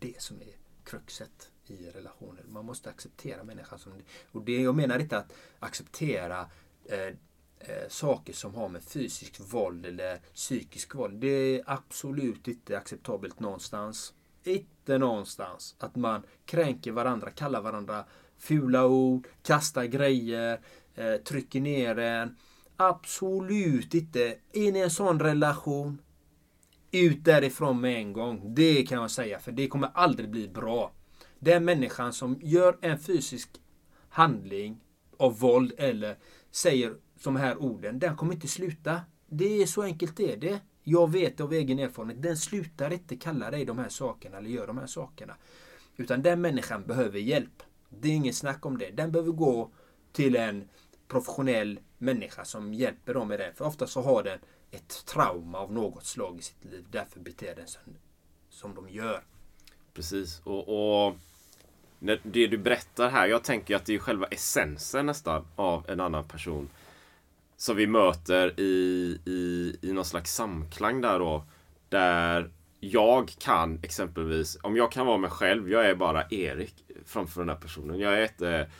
Det 0.00 0.08
är 0.08 0.12
det 0.12 0.20
som 0.22 0.42
är 0.42 0.56
kruxet 0.84 1.50
i 1.66 1.90
relationer. 1.90 2.44
Man 2.48 2.64
måste 2.64 2.90
acceptera 2.90 3.44
människan 3.44 3.78
som 3.78 3.92
det. 3.98 4.04
Och 4.32 4.44
det, 4.44 4.62
jag 4.62 4.74
menar 4.74 4.98
inte 4.98 5.18
att 5.18 5.32
acceptera 5.58 6.46
eh, 6.84 7.14
eh, 7.58 7.88
saker 7.88 8.32
som 8.32 8.54
har 8.54 8.68
med 8.68 8.82
fysisk 8.82 9.40
våld 9.40 9.86
eller 9.86 10.18
psykisk 10.34 10.94
våld. 10.94 11.20
Det 11.20 11.28
är 11.28 11.62
absolut 11.66 12.48
inte 12.48 12.78
acceptabelt 12.78 13.40
någonstans. 13.40 14.14
Inte 14.44 14.98
någonstans. 14.98 15.74
Att 15.78 15.96
man 15.96 16.22
kränker 16.44 16.92
varandra, 16.92 17.30
kallar 17.30 17.60
varandra 17.60 18.04
fula 18.38 18.86
ord, 18.86 19.28
kastar 19.42 19.84
grejer, 19.84 20.60
eh, 20.94 21.16
trycker 21.16 21.60
ner 21.60 21.98
en. 21.98 22.36
Absolut 22.76 23.94
inte. 23.94 24.38
In 24.52 24.76
i 24.76 24.80
en 24.80 24.90
sån 24.90 25.20
relation. 25.20 25.98
Ut 26.92 27.24
därifrån 27.24 27.80
med 27.80 27.96
en 27.96 28.12
gång. 28.12 28.54
Det 28.54 28.82
kan 28.82 29.00
jag 29.00 29.10
säga, 29.10 29.38
för 29.38 29.52
det 29.52 29.68
kommer 29.68 29.90
aldrig 29.94 30.30
bli 30.30 30.48
bra. 30.48 30.92
Den 31.38 31.64
människan 31.64 32.12
som 32.12 32.38
gör 32.42 32.78
en 32.80 32.98
fysisk 32.98 33.48
handling 34.08 34.80
av 35.16 35.38
våld 35.38 35.72
eller 35.78 36.18
säger 36.50 36.94
de 37.24 37.36
här 37.36 37.62
orden, 37.62 37.98
den 37.98 38.16
kommer 38.16 38.34
inte 38.34 38.48
sluta. 38.48 39.00
Det 39.28 39.62
är 39.62 39.66
så 39.66 39.82
enkelt 39.82 40.16
det 40.16 40.32
är 40.32 40.36
det. 40.36 40.60
Jag 40.82 41.10
vet 41.10 41.40
av 41.40 41.52
egen 41.52 41.78
erfarenhet, 41.78 42.22
den 42.22 42.36
slutar 42.36 42.92
inte 42.92 43.16
kalla 43.16 43.50
dig 43.50 43.64
de 43.64 43.78
här 43.78 43.88
sakerna 43.88 44.38
eller 44.38 44.50
gör 44.50 44.66
de 44.66 44.78
här 44.78 44.86
sakerna. 44.86 45.36
Utan 45.96 46.22
den 46.22 46.40
människan 46.40 46.82
behöver 46.86 47.18
hjälp. 47.18 47.62
Det 47.88 48.08
är 48.08 48.12
inget 48.12 48.36
snack 48.36 48.66
om 48.66 48.78
det. 48.78 48.90
Den 48.90 49.12
behöver 49.12 49.32
gå 49.32 49.70
till 50.12 50.36
en 50.36 50.68
professionell 51.08 51.80
människa 51.98 52.44
som 52.44 52.74
hjälper 52.74 53.14
dem 53.14 53.28
med 53.28 53.40
det. 53.40 53.52
För 53.54 53.64
ofta 53.64 53.86
så 53.86 54.00
har 54.02 54.22
den 54.22 54.38
ett 54.70 55.06
trauma 55.06 55.58
av 55.58 55.72
något 55.72 56.04
slag 56.04 56.38
i 56.38 56.42
sitt 56.42 56.64
liv. 56.64 56.84
Därför 56.90 57.20
beter 57.20 57.54
den 57.54 57.66
sig 57.68 57.82
som 58.50 58.74
de 58.74 58.88
gör. 58.88 59.22
Precis. 59.94 60.40
Och, 60.44 61.06
och 61.06 61.16
det 62.22 62.46
du 62.46 62.58
berättar 62.58 63.10
här, 63.10 63.26
jag 63.26 63.44
tänker 63.44 63.76
att 63.76 63.86
det 63.86 63.94
är 63.94 63.98
själva 63.98 64.26
essensen 64.26 65.06
nästan 65.06 65.46
av 65.56 65.90
en 65.90 66.00
annan 66.00 66.28
person. 66.28 66.70
Som 67.56 67.76
vi 67.76 67.86
möter 67.86 68.60
i, 68.60 69.20
i, 69.26 69.76
i 69.82 69.92
någon 69.92 70.04
slags 70.04 70.34
samklang 70.34 71.00
där 71.00 71.18
då. 71.18 71.44
Där 71.88 72.50
jag 72.80 73.32
kan 73.38 73.80
exempelvis, 73.82 74.58
om 74.62 74.76
jag 74.76 74.92
kan 74.92 75.06
vara 75.06 75.18
mig 75.18 75.30
själv, 75.30 75.70
jag 75.70 75.86
är 75.86 75.94
bara 75.94 76.26
Erik 76.30 76.74
framför 77.06 77.40
den 77.40 77.48
här 77.48 77.56
personen. 77.56 77.98
Jag 77.98 78.18
är 78.18 78.22
inte 78.22 78.70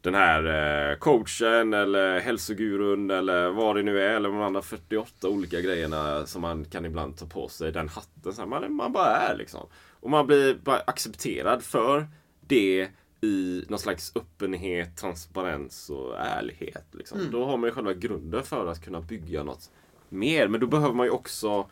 den 0.00 0.14
här 0.14 0.44
eh, 0.90 0.96
coachen 0.96 1.74
eller 1.74 2.20
hälsogurun 2.20 3.10
eller 3.10 3.48
vad 3.48 3.76
det 3.76 3.82
nu 3.82 4.00
är. 4.02 4.16
Eller 4.16 4.28
de 4.28 4.40
andra 4.40 4.62
48 4.62 5.28
olika 5.28 5.60
grejerna 5.60 6.26
som 6.26 6.42
man 6.42 6.64
kan 6.64 6.84
ibland 6.84 7.16
ta 7.16 7.26
på 7.26 7.48
sig. 7.48 7.72
Den 7.72 7.88
hatten. 7.88 8.32
Så 8.32 8.42
här, 8.42 8.48
man, 8.48 8.72
man 8.72 8.92
bara 8.92 9.16
är 9.16 9.36
liksom. 9.36 9.66
Och 10.00 10.10
man 10.10 10.26
blir 10.26 10.54
bara 10.54 10.80
accepterad 10.86 11.62
för 11.62 12.06
det 12.40 12.88
i 13.20 13.64
någon 13.68 13.78
slags 13.78 14.12
öppenhet, 14.14 14.96
transparens 14.96 15.90
och 15.90 16.18
ärlighet. 16.18 16.86
Liksom. 16.92 17.18
Mm. 17.18 17.32
Då 17.32 17.44
har 17.44 17.56
man 17.56 17.68
ju 17.68 17.74
själva 17.74 17.94
grunden 17.94 18.42
för 18.42 18.66
att 18.66 18.84
kunna 18.84 19.00
bygga 19.00 19.42
något 19.42 19.70
mer. 20.08 20.48
Men 20.48 20.60
då 20.60 20.66
behöver 20.66 20.94
man 20.94 21.06
ju 21.06 21.10
också 21.10 21.70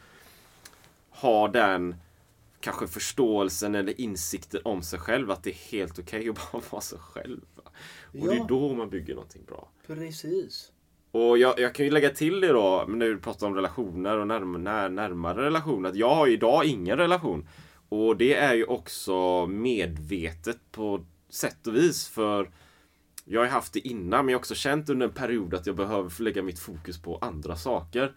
ha 1.11 1.49
den 1.49 1.95
kanske 2.61 2.87
förståelsen 2.87 3.75
eller 3.75 4.01
insikten 4.01 4.61
om 4.65 4.83
sig 4.83 4.99
själv. 4.99 5.31
Att 5.31 5.43
det 5.43 5.51
är 5.51 5.71
helt 5.71 5.99
okej 5.99 6.29
att 6.29 6.53
bara 6.53 6.63
vara 6.71 6.83
sig 6.83 6.99
själv. 6.99 7.41
Och 8.21 8.29
det 8.29 8.35
är 8.35 8.39
Ja. 8.39 8.47
då 8.49 8.75
man 8.75 8.91
bygger 8.91 9.15
någonting 9.15 9.45
bra. 9.45 9.69
Precis. 9.87 10.73
Och 11.11 11.39
jag, 11.39 11.59
jag 11.61 11.75
kan 11.75 11.85
ju 11.85 11.91
lägga 11.91 12.11
till 12.11 12.41
det 12.41 12.49
då, 12.49 12.85
när 12.89 13.07
du 13.07 13.19
pratar 13.19 13.47
om 13.47 13.55
relationer 13.55 14.19
och 14.19 14.27
närm 14.27 14.65
när, 14.65 14.89
närmare 14.89 15.43
relationer. 15.47 15.89
Att 15.89 15.97
jag 15.97 16.15
har 16.15 16.27
ju 16.27 16.33
idag 16.33 16.65
ingen 16.65 16.97
relation. 16.97 17.49
Och 17.89 18.17
det 18.17 18.35
är 18.35 18.55
ju 18.55 18.65
också 18.65 19.47
medvetet 19.47 20.59
på 20.71 21.05
sätt 21.29 21.67
och 21.67 21.77
vis. 21.77 22.09
För 22.09 22.51
jag 23.25 23.41
har 23.41 23.47
haft 23.49 23.73
det 23.73 23.81
innan, 23.89 24.25
men 24.25 24.33
jag 24.33 24.39
har 24.39 24.41
också 24.41 24.55
känt 24.55 24.89
under 24.89 25.07
en 25.07 25.13
period 25.13 25.55
att 25.55 25.67
jag 25.67 25.77
behöver 25.77 26.23
lägga 26.23 26.43
mitt 26.43 26.59
fokus 26.59 27.03
på 27.03 27.19
andra 27.21 27.57
saker. 27.57 28.13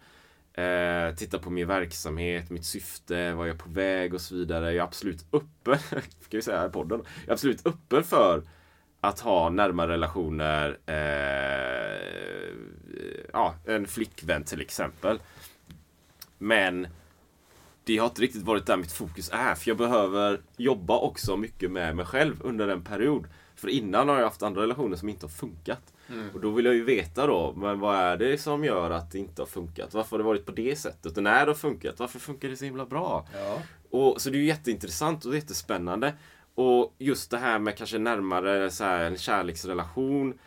Eh, 0.52 1.14
titta 1.16 1.38
på 1.38 1.50
min 1.50 1.68
verksamhet, 1.68 2.50
mitt 2.50 2.64
syfte, 2.64 3.34
vad 3.34 3.48
jag 3.48 3.54
är 3.54 3.58
på 3.58 3.70
väg 3.70 4.14
och 4.14 4.20
så 4.20 4.34
vidare. 4.34 4.66
Jag 4.66 4.76
är 4.76 4.82
absolut 4.82 5.24
öppen, 5.32 5.78
ska 6.20 6.36
vi 6.36 6.42
säga 6.42 6.66
i 6.66 6.70
podden, 6.70 7.02
jag 7.20 7.28
är 7.28 7.32
absolut 7.32 7.66
öppen 7.66 8.04
för 8.04 8.42
att 9.00 9.20
ha 9.20 9.50
närmare 9.50 9.92
relationer. 9.92 10.78
Eh, 10.86 12.56
ja, 13.32 13.54
en 13.66 13.86
flickvän 13.86 14.44
till 14.44 14.60
exempel. 14.60 15.20
Men 16.38 16.88
det 17.84 17.98
har 17.98 18.06
inte 18.06 18.22
riktigt 18.22 18.42
varit 18.42 18.66
där 18.66 18.76
mitt 18.76 18.92
fokus 18.92 19.30
är. 19.32 19.54
För 19.54 19.70
jag 19.70 19.76
behöver 19.76 20.40
jobba 20.56 20.98
också 20.98 21.36
mycket 21.36 21.70
med 21.70 21.96
mig 21.96 22.04
själv 22.04 22.36
under 22.40 22.68
en 22.68 22.84
period. 22.84 23.26
För 23.54 23.68
innan 23.68 24.08
har 24.08 24.16
jag 24.16 24.24
haft 24.24 24.42
andra 24.42 24.62
relationer 24.62 24.96
som 24.96 25.08
inte 25.08 25.26
har 25.26 25.30
funkat. 25.30 25.92
Och 26.34 26.40
då 26.40 26.50
vill 26.50 26.64
jag 26.64 26.74
ju 26.74 26.84
veta 26.84 27.26
då, 27.26 27.52
men 27.56 27.80
vad 27.80 27.96
är 27.96 28.16
det 28.16 28.38
som 28.38 28.64
gör 28.64 28.90
att 28.90 29.10
det 29.10 29.18
inte 29.18 29.42
har 29.42 29.46
funkat? 29.46 29.94
Varför 29.94 30.10
har 30.10 30.18
det 30.18 30.24
varit 30.24 30.46
på 30.46 30.52
det 30.52 30.76
sättet? 30.78 31.16
Och 31.16 31.22
när 31.22 31.46
det 31.46 31.50
har 31.50 31.56
funkat, 31.56 31.98
varför 31.98 32.18
funkar 32.18 32.48
det 32.48 32.56
så 32.56 32.64
himla 32.64 32.86
bra? 32.86 33.26
Ja. 33.34 33.62
Och, 33.90 34.20
så 34.20 34.30
det 34.30 34.36
är 34.36 34.40
ju 34.40 34.46
jätteintressant 34.46 35.24
och 35.24 35.34
jättespännande. 35.34 36.14
Och 36.54 36.94
just 36.98 37.30
det 37.30 37.38
här 37.38 37.58
med 37.58 37.76
kanske 37.76 37.98
närmare 37.98 38.70
så 38.70 38.84
här, 38.84 39.04
en 39.04 39.16
kärleksrelation 39.16 40.38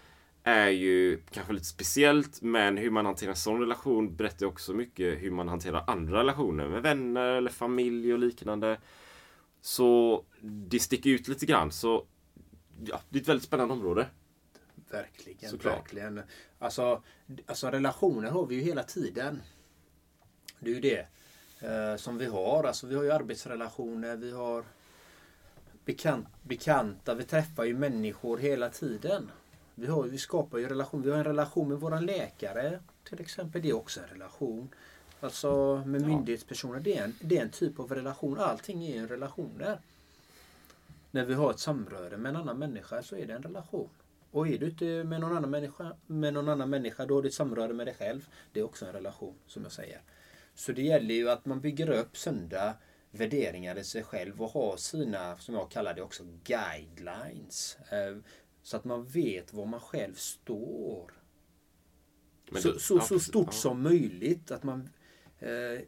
är 0.43 0.69
ju 0.69 1.21
kanske 1.31 1.53
lite 1.53 1.65
speciellt. 1.65 2.41
Men 2.41 2.77
hur 2.77 2.89
man 2.89 3.05
hanterar 3.05 3.29
en 3.29 3.35
sån 3.35 3.59
relation 3.59 4.15
berättar 4.15 4.45
också 4.45 4.73
mycket 4.73 5.21
hur 5.21 5.31
man 5.31 5.47
hanterar 5.47 5.83
andra 5.87 6.19
relationer 6.19 6.67
med 6.67 6.81
vänner 6.81 7.29
eller 7.29 7.51
familj 7.51 8.13
och 8.13 8.19
liknande. 8.19 8.77
Så 9.61 10.23
det 10.41 10.79
sticker 10.79 11.09
ut 11.09 11.27
lite 11.27 11.45
grann. 11.45 11.71
Så 11.71 12.05
ja, 12.85 13.01
det 13.09 13.17
är 13.17 13.21
ett 13.21 13.27
väldigt 13.27 13.45
spännande 13.45 13.73
område. 13.73 14.07
Verkligen. 14.91 15.49
Såklart. 15.49 15.77
verkligen. 15.77 16.21
Alltså, 16.59 17.03
alltså 17.45 17.69
relationer 17.69 18.31
har 18.31 18.45
vi 18.45 18.55
ju 18.55 18.61
hela 18.61 18.83
tiden. 18.83 19.41
Det 20.59 20.69
är 20.71 20.75
ju 20.75 20.81
det 20.81 21.07
eh, 21.59 21.95
som 21.97 22.17
vi 22.17 22.25
har. 22.25 22.63
Alltså, 22.63 22.87
vi 22.87 22.95
har 22.95 23.03
ju 23.03 23.11
arbetsrelationer, 23.11 24.15
vi 24.15 24.31
har 24.31 24.63
bekant, 25.85 26.27
bekanta, 26.43 27.13
vi 27.13 27.23
träffar 27.23 27.63
ju 27.63 27.77
människor 27.77 28.37
hela 28.37 28.69
tiden. 28.69 29.31
Vi, 29.75 29.87
har, 29.87 30.03
vi 30.03 30.17
skapar 30.17 30.57
ju 30.57 30.67
relation. 30.69 31.01
Vi 31.01 31.11
har 31.11 31.17
en 31.17 31.23
relation 31.23 31.69
med 31.69 31.79
våran 31.79 32.05
läkare 32.05 32.79
till 33.03 33.21
exempel. 33.21 33.61
Det 33.61 33.69
är 33.69 33.75
också 33.75 33.99
en 33.99 34.07
relation. 34.07 34.69
Alltså 35.19 35.83
med 35.85 36.01
myndighetspersoner. 36.01 36.79
Det 36.79 36.97
är, 36.97 37.03
en, 37.03 37.15
det 37.21 37.37
är 37.37 37.41
en 37.41 37.49
typ 37.49 37.79
av 37.79 37.91
relation. 37.91 38.39
Allting 38.39 38.85
är 38.85 38.99
en 38.99 39.07
relation 39.07 39.51
där. 39.57 39.79
När 41.11 41.25
vi 41.25 41.33
har 41.33 41.51
ett 41.51 41.59
samröre 41.59 42.17
med 42.17 42.29
en 42.29 42.35
annan 42.35 42.59
människa 42.59 43.03
så 43.03 43.15
är 43.15 43.27
det 43.27 43.33
en 43.33 43.43
relation. 43.43 43.89
Och 44.31 44.47
är 44.47 44.57
du 44.57 44.65
inte 44.65 44.85
med 44.85 45.21
någon 45.21 45.37
annan 45.37 45.49
människa, 45.49 45.95
med 46.07 46.33
någon 46.33 46.49
annan 46.49 46.69
människa 46.69 47.05
då 47.05 47.15
har 47.15 47.21
du 47.21 47.27
ett 47.27 47.33
samröre 47.33 47.73
med 47.73 47.87
dig 47.87 47.95
själv. 47.99 48.27
Det 48.53 48.59
är 48.59 48.63
också 48.63 48.85
en 48.85 48.93
relation 48.93 49.33
som 49.47 49.63
jag 49.63 49.71
säger. 49.71 50.01
Så 50.55 50.71
det 50.71 50.81
gäller 50.81 51.15
ju 51.15 51.29
att 51.29 51.45
man 51.45 51.59
bygger 51.59 51.89
upp 51.89 52.17
sunda 52.17 52.73
värderingar 53.13 53.77
i 53.77 53.83
sig 53.83 54.03
själv 54.03 54.41
och 54.41 54.49
har 54.49 54.77
sina, 54.77 55.37
som 55.37 55.55
jag 55.55 55.71
kallar 55.71 55.93
det 55.93 56.01
också, 56.01 56.23
guidelines. 56.43 57.77
Eh, 57.91 58.17
Så 58.65 58.77
att 58.77 58.85
man 58.85 59.05
vet 59.05 59.53
var 59.53 59.65
man 59.65 59.79
själv 59.79 60.13
står. 60.15 61.11
Men 62.51 62.61
så 62.61 62.71
det- 62.71 62.79
så, 62.79 62.95
ja, 62.95 63.01
så 63.01 63.19
stort 63.19 63.45
Ja. 63.47 63.51
som 63.51 63.81
möjligt. 63.81 64.51
Att 64.51 64.63
man 64.63 64.89
eh, 65.39 65.81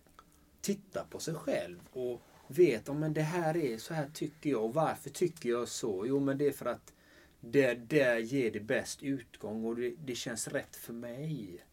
tittar 0.62 1.04
på 1.10 1.20
sig 1.20 1.34
själv 1.34 1.80
och 1.92 2.22
vet 2.48 2.90
om 2.90 3.00
men 3.00 3.14
det 3.14 3.22
här 3.22 3.58
är 3.58 3.78
så 3.78 3.94
här 3.94 4.10
tycker 4.14 4.50
jag. 4.50 4.64
Och 4.64 4.74
varför 4.74 5.10
tycker 5.10 5.50
jag 5.50 5.68
så? 5.68 6.06
Jo 6.08 6.20
men 6.20 6.38
det 6.38 6.48
är 6.48 6.52
för 6.52 6.66
att 6.66 6.94
det 7.40 7.74
där 7.74 8.18
ger 8.18 8.52
det 8.52 8.60
bäst 8.60 9.04
utgång 9.04 9.66
och 9.66 9.76
det, 9.76 9.94
det 10.06 10.16
känns 10.16 10.48
rätt 10.48 10.76
för 10.76 10.94
mig. 10.94 11.66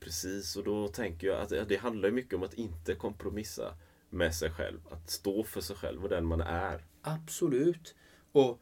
Precis, 0.00 0.56
och 0.56 0.64
då 0.64 0.88
tänker 0.88 1.26
jag 1.26 1.40
att 1.40 1.48
det- 1.48 1.64
det 1.64 1.76
handlar 1.76 2.10
mycket 2.10 2.34
om 2.34 2.42
att 2.42 2.54
inte 2.54 2.94
kompromissa 2.94 3.74
med 4.16 4.34
sig 4.34 4.50
själv. 4.50 4.80
Att 4.90 5.10
stå 5.10 5.44
för 5.44 5.60
sig 5.60 5.76
själv 5.76 6.02
och 6.02 6.08
den 6.08 6.26
man 6.26 6.40
är. 6.40 6.84
Absolut. 7.02 7.94
Och, 8.32 8.60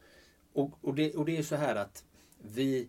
och, 0.53 0.71
och, 0.81 0.95
det, 0.95 1.15
och 1.15 1.25
det 1.25 1.37
är 1.37 1.43
så 1.43 1.57
här 1.57 1.77
att 1.77 2.05
vi, 2.39 2.89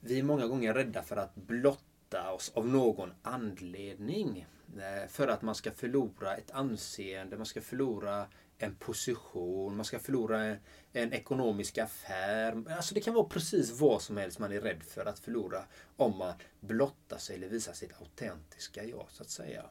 vi 0.00 0.18
är 0.18 0.22
många 0.22 0.46
gånger 0.46 0.74
rädda 0.74 1.02
för 1.02 1.16
att 1.16 1.34
blotta 1.34 2.32
oss 2.32 2.52
av 2.54 2.68
någon 2.68 3.12
anledning. 3.22 4.46
Eh, 4.78 5.08
för 5.08 5.28
att 5.28 5.42
man 5.42 5.54
ska 5.54 5.70
förlora 5.70 6.36
ett 6.36 6.50
anseende, 6.50 7.36
man 7.36 7.46
ska 7.46 7.60
förlora 7.60 8.26
en 8.58 8.74
position, 8.74 9.76
man 9.76 9.84
ska 9.84 9.98
förlora 9.98 10.44
en, 10.44 10.56
en 10.92 11.12
ekonomisk 11.12 11.78
affär. 11.78 12.64
Alltså 12.76 12.94
det 12.94 13.00
kan 13.00 13.14
vara 13.14 13.28
precis 13.28 13.80
vad 13.80 14.02
som 14.02 14.16
helst 14.16 14.38
man 14.38 14.52
är 14.52 14.60
rädd 14.60 14.82
för 14.82 15.06
att 15.06 15.18
förlora 15.18 15.64
om 15.96 16.18
man 16.18 16.34
blottar 16.60 17.18
sig 17.18 17.36
eller 17.36 17.48
visar 17.48 17.72
sitt 17.72 18.00
autentiska 18.00 18.84
jag 18.84 19.06
så 19.10 19.22
att 19.22 19.30
säga. 19.30 19.64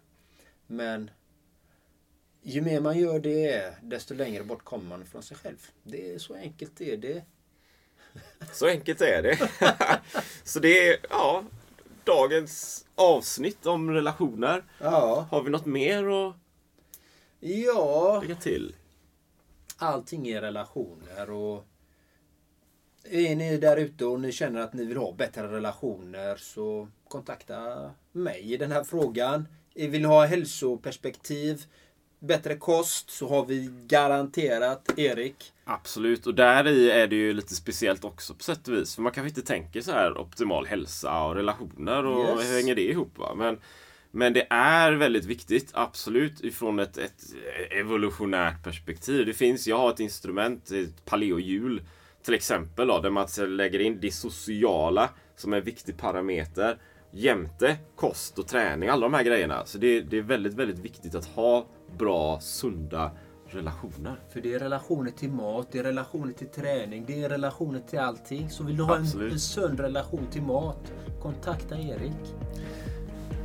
Men 0.68 1.12
ju 2.44 2.62
mer 2.62 2.82
man 2.82 2.98
gör 3.00 3.20
det, 3.20 3.74
desto 3.84 4.14
längre 4.14 4.44
bort 4.44 4.64
kommer 4.64 4.86
man 4.90 5.06
från 5.06 5.24
sig 5.24 5.38
själv. 5.38 5.68
Det 5.84 6.14
är 6.14 6.20
så 6.20 6.36
enkelt 6.36 6.72
det 6.78 6.94
är 6.94 6.98
det. 6.98 7.24
Så 8.54 8.68
enkelt 8.68 9.02
är 9.02 9.22
det. 9.24 9.50
Så 10.44 10.60
det 10.60 10.88
är, 10.88 10.98
ja, 11.10 11.44
dagens 12.04 12.86
avsnitt 12.96 13.66
om 13.66 13.90
relationer. 13.92 14.64
Ja. 14.80 15.28
Har 15.32 15.44
vi 15.44 15.50
något 15.50 15.66
mer 15.66 16.04
att 16.28 16.36
Ja, 17.40 18.20
lägga 18.22 18.36
till? 18.36 18.76
allting 19.78 20.28
är 20.28 20.42
relationer 20.42 21.30
och 21.30 21.66
är 23.04 23.36
ni 23.36 23.58
där 23.58 23.78
ute 23.78 24.06
och 24.06 24.20
ni 24.20 24.32
känner 24.32 24.62
att 24.62 24.74
ni 24.74 24.86
vill 24.86 24.98
ha 24.98 25.12
bättre 25.12 25.48
relationer 25.48 26.36
så 26.36 26.88
kontakta 27.08 27.92
mig 28.12 28.54
i 28.54 28.58
den 28.58 28.72
här 28.72 28.84
frågan. 28.84 29.48
Vill 29.74 30.02
ni 30.02 30.08
ha 30.08 30.26
hälsoperspektiv 30.26 31.66
bättre 32.20 32.56
kost 32.56 33.10
så 33.10 33.30
har 33.30 33.46
vi 33.46 33.70
garanterat 33.88 35.00
Erik. 35.00 35.54
Absolut, 35.64 36.28
och 36.28 36.36
där 36.36 36.68
i 36.68 36.92
är 36.92 37.08
det 37.08 37.16
ju 37.16 37.34
lite 37.34 37.56
speciellt 37.56 38.04
också 38.04 38.34
på 38.34 38.44
sätt 38.44 38.68
och 38.68 38.74
vis. 38.74 38.96
För 38.96 39.02
man 39.02 39.12
kanske 39.12 39.30
inte 39.30 39.42
tänker 39.42 39.82
så 39.82 39.92
här 39.92 40.18
optimal 40.18 40.66
hälsa 40.66 41.24
och 41.24 41.36
relationer 41.36 42.06
och 42.06 42.40
Yes. 42.40 42.50
hur 42.50 42.56
hänger 42.56 42.76
det 42.76 42.90
ihop? 42.90 43.18
Va? 43.18 43.36
Men, 43.36 43.60
men 44.12 44.34
det 44.34 44.48
är 44.50 44.92
väldigt 44.92 45.26
viktigt, 45.26 45.70
absolut, 45.74 46.44
ifrån 46.44 46.80
ett, 46.80 46.98
ett 46.98 47.24
evolutionärt 47.72 48.64
perspektiv. 48.64 49.26
Det 49.26 49.34
finns, 49.34 49.68
jag 49.68 49.78
har 49.78 49.90
ett 49.90 50.00
instrument, 50.00 50.72
ett 50.72 51.06
paleohjul 51.06 51.82
till 52.24 52.34
exempel, 52.34 52.88
då, 52.88 53.00
där 53.00 53.10
man 53.10 53.28
lägger 53.38 53.80
in 53.80 54.00
det 54.02 54.12
sociala 54.12 55.10
som 55.36 55.54
en 55.54 55.64
viktig 55.64 55.98
parameter 55.98 56.78
jämte 57.12 57.78
kost 57.96 58.40
och 58.40 58.48
träning, 58.48 58.90
alla 58.90 59.02
de 59.02 59.14
här 59.14 59.24
grejerna. 59.24 59.66
Så 59.66 59.78
det, 59.78 60.02
det 60.02 60.18
är 60.18 60.22
väldigt, 60.22 60.54
väldigt 60.54 60.80
viktigt 60.80 61.16
att 61.16 61.26
ha 61.26 61.66
bra, 61.98 62.40
sunda 62.40 63.12
relationer. 63.48 64.20
För 64.34 64.42
det 64.42 64.54
är 64.54 64.60
relationer 64.60 65.12
till 65.12 65.32
mat, 65.32 65.68
det 65.72 65.80
är 65.80 65.84
relationer 65.84 66.34
till 66.34 66.48
träning, 66.48 67.06
det 67.08 67.24
är 67.24 67.30
relationer 67.30 67.80
till 67.80 68.00
allting. 68.00 68.50
Så 68.50 68.64
vill 68.64 68.78
du 68.78 68.84
ha 68.84 68.96
en, 68.96 69.32
en 69.32 69.40
sund 69.40 69.80
relation 69.80 70.28
till 70.32 70.42
mat, 70.42 70.94
kontakta 71.22 71.76
Erik. 71.76 72.36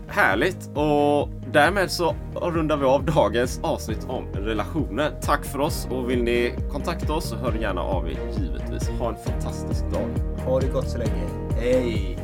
Härligt! 0.09 0.71
Och 0.75 1.29
därmed 1.53 1.91
så 1.91 2.17
rundar 2.35 2.77
vi 2.77 2.85
av 2.85 3.05
dagens 3.05 3.61
avsnitt 3.63 4.07
om 4.09 4.27
relationer. 4.33 5.21
Tack 5.23 5.45
för 5.45 5.59
oss 5.59 5.89
och 5.91 6.11
vill 6.11 6.23
ni 6.23 6.55
kontakta 6.71 7.13
oss 7.13 7.29
så 7.29 7.37
hör 7.37 7.53
gärna 7.53 7.81
av 7.81 8.09
er 8.09 8.19
givetvis. 8.39 8.89
Ha 8.89 9.09
en 9.09 9.17
fantastisk 9.17 9.85
dag. 9.93 10.09
Ha 10.45 10.61
det 10.61 10.67
gott 10.67 10.89
så 10.89 10.99
länge. 10.99 11.29
Hej! 11.51 12.24